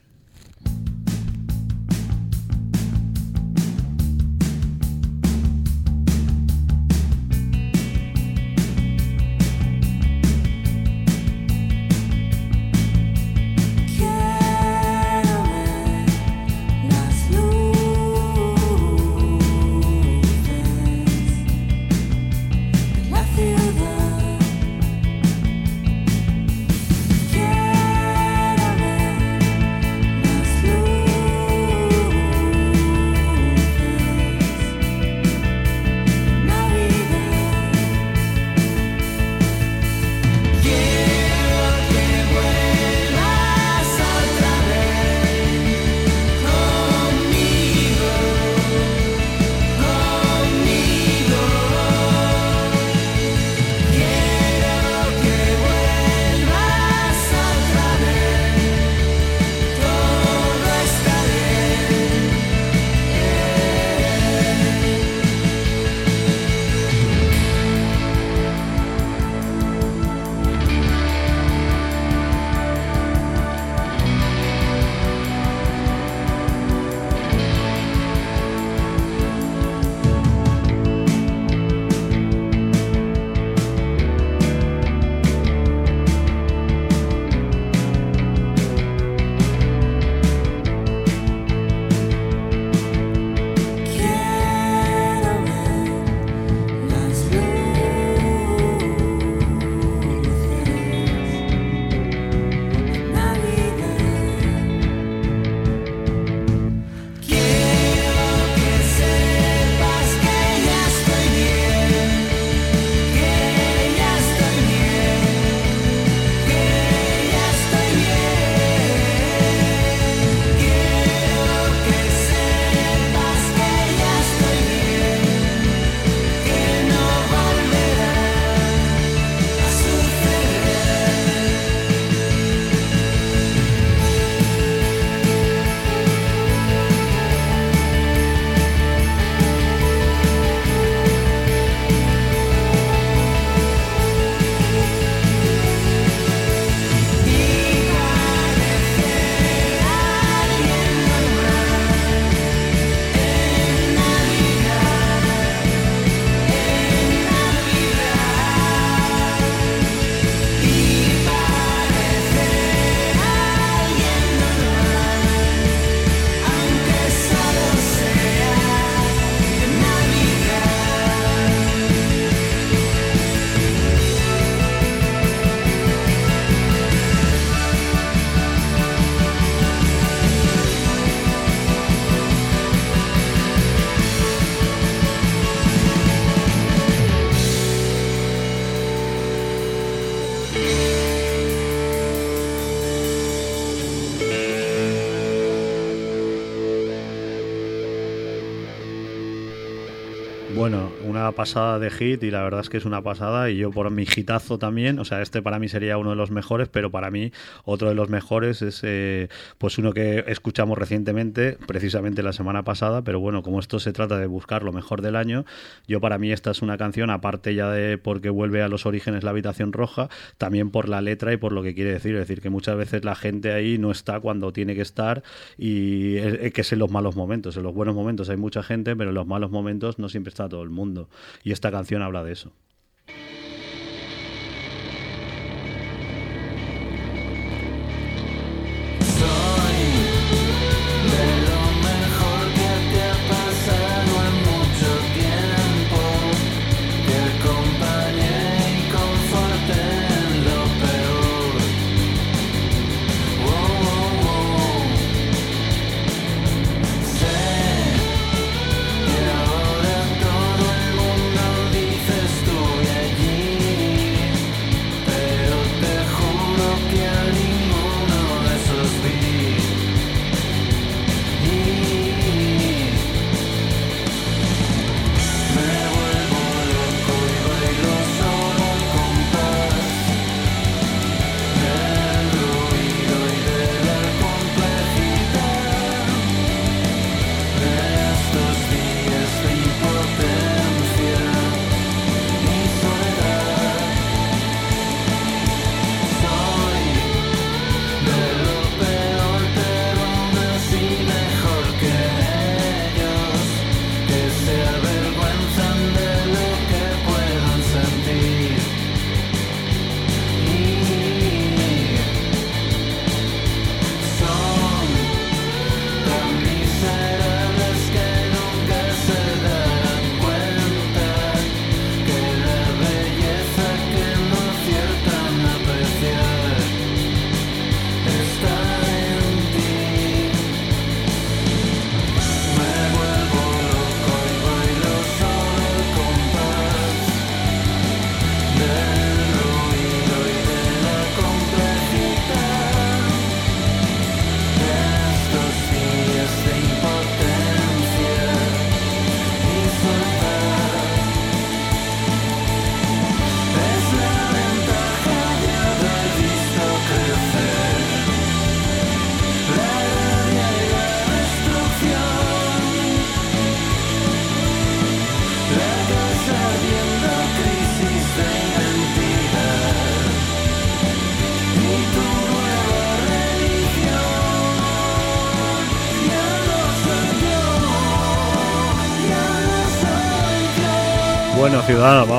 Pasada 201.45 201.77
de 201.77 201.91
hit 201.91 202.23
y 202.23 202.31
la 202.31 202.41
verdad 202.41 202.61
es 202.61 202.69
que 202.69 202.77
es 202.77 202.85
una 202.85 203.03
pasada 203.03 203.51
y 203.51 203.57
yo 203.57 203.69
por 203.69 203.91
mi 203.91 204.01
hitazo 204.03 204.57
también, 204.57 204.97
o 204.97 205.05
sea, 205.05 205.21
este 205.21 205.43
para 205.43 205.59
mí 205.59 205.69
sería 205.69 205.99
uno 205.99 206.09
de 206.09 206.15
los 206.15 206.31
mejores, 206.31 206.69
pero 206.69 206.89
para 206.89 207.11
mí 207.11 207.31
otro 207.65 207.87
de 207.87 207.93
los 207.93 208.09
mejores 208.09 208.63
es 208.63 208.81
eh, 208.81 209.27
pues 209.59 209.77
uno 209.77 209.93
que 209.93 210.23
escuchamos 210.25 210.75
recientemente, 210.75 211.55
precisamente 211.67 212.23
la 212.23 212.33
semana 212.33 212.63
pasada, 212.63 213.03
pero 213.03 213.19
bueno, 213.19 213.43
como 213.43 213.59
esto 213.59 213.77
se 213.77 213.93
trata 213.93 214.17
de 214.17 214.25
buscar 214.25 214.63
lo 214.63 214.73
mejor 214.73 215.03
del 215.03 215.15
año, 215.15 215.45
yo 215.87 216.01
para 216.01 216.17
mí 216.17 216.31
esta 216.31 216.49
es 216.49 216.63
una 216.63 216.79
canción, 216.79 217.11
aparte 217.11 217.53
ya 217.53 217.69
de 217.69 217.99
porque 217.99 218.31
vuelve 218.31 218.63
a 218.63 218.67
los 218.67 218.87
orígenes 218.87 219.23
la 219.23 219.29
habitación 219.29 219.71
roja, 219.71 220.09
también 220.39 220.71
por 220.71 220.89
la 220.89 220.99
letra 221.01 221.31
y 221.31 221.37
por 221.37 221.51
lo 221.51 221.61
que 221.61 221.75
quiere 221.75 221.91
decir, 221.91 222.15
es 222.15 222.21
decir, 222.21 222.41
que 222.41 222.49
muchas 222.49 222.75
veces 222.75 223.05
la 223.05 223.13
gente 223.13 223.53
ahí 223.53 223.77
no 223.77 223.91
está 223.91 224.19
cuando 224.19 224.51
tiene 224.51 224.73
que 224.73 224.81
estar 224.81 225.21
y 225.59 226.15
es, 226.15 226.39
es 226.41 226.53
que 226.53 226.61
es 226.61 226.73
en 226.73 226.79
los 226.79 226.89
malos 226.89 227.15
momentos, 227.15 227.55
en 227.55 227.61
los 227.61 227.75
buenos 227.75 227.93
momentos 227.93 228.29
hay 228.29 228.37
mucha 228.37 228.63
gente, 228.63 228.95
pero 228.95 229.11
en 229.11 229.15
los 229.15 229.27
malos 229.27 229.51
momentos 229.51 229.99
no 229.99 230.09
siempre 230.09 230.29
está 230.29 230.49
todo 230.49 230.63
el 230.63 230.71
mundo. 230.71 231.07
Y 231.43 231.51
esta 231.51 231.71
canción 231.71 232.01
habla 232.01 232.23
de 232.23 232.33
eso. 232.33 232.53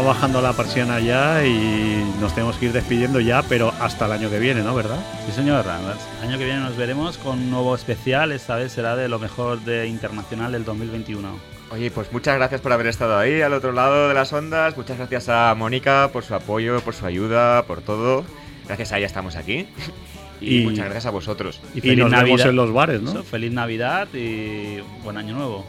Bajando 0.06 0.40
la 0.40 0.52
persiana 0.52 1.00
ya 1.00 1.44
y 1.44 2.02
nos 2.20 2.34
tenemos 2.34 2.56
que 2.56 2.66
ir 2.66 2.72
despidiendo 2.72 3.20
ya, 3.20 3.42
pero 3.42 3.72
hasta 3.80 4.06
el 4.06 4.12
año 4.12 4.30
que 4.30 4.38
viene, 4.38 4.62
¿no? 4.62 4.74
¿Verdad? 4.74 4.98
Sí, 5.26 5.32
señor. 5.32 5.64
El 5.66 6.28
año 6.28 6.38
que 6.38 6.44
viene 6.44 6.60
nos 6.60 6.76
veremos 6.76 7.18
con 7.18 7.38
un 7.38 7.50
nuevo 7.50 7.74
especial. 7.74 8.32
Esta 8.32 8.56
vez 8.56 8.72
será 8.72 8.96
de 8.96 9.08
lo 9.08 9.18
mejor 9.18 9.60
de 9.60 9.86
internacional 9.88 10.52
del 10.52 10.64
2021. 10.64 11.28
Oye, 11.72 11.90
pues 11.90 12.12
muchas 12.12 12.36
gracias 12.36 12.60
por 12.60 12.72
haber 12.72 12.86
estado 12.86 13.18
ahí 13.18 13.42
al 13.42 13.52
otro 13.52 13.72
lado 13.72 14.08
de 14.08 14.14
las 14.14 14.32
ondas. 14.32 14.76
Muchas 14.76 14.96
gracias 14.98 15.28
a 15.28 15.54
Mónica 15.56 16.10
por 16.12 16.24
su 16.24 16.34
apoyo, 16.34 16.80
por 16.80 16.94
su 16.94 17.04
ayuda, 17.06 17.64
por 17.64 17.80
todo. 17.80 18.24
Gracias 18.66 18.92
a 18.92 18.98
ella 18.98 19.06
estamos 19.06 19.36
aquí. 19.36 19.66
Y, 20.38 20.58
Y- 20.58 20.64
muchas 20.64 20.84
gracias 20.84 21.06
a 21.06 21.10
vosotros. 21.10 21.62
Y 21.74 21.96
nos 21.96 22.10
vemos 22.10 22.42
en 22.44 22.56
los 22.56 22.70
bares, 22.70 23.00
¿no? 23.00 23.10
Eso, 23.10 23.24
feliz 23.24 23.50
Navidad 23.52 24.06
y 24.12 24.80
buen 25.02 25.16
año 25.16 25.34
nuevo. 25.34 25.64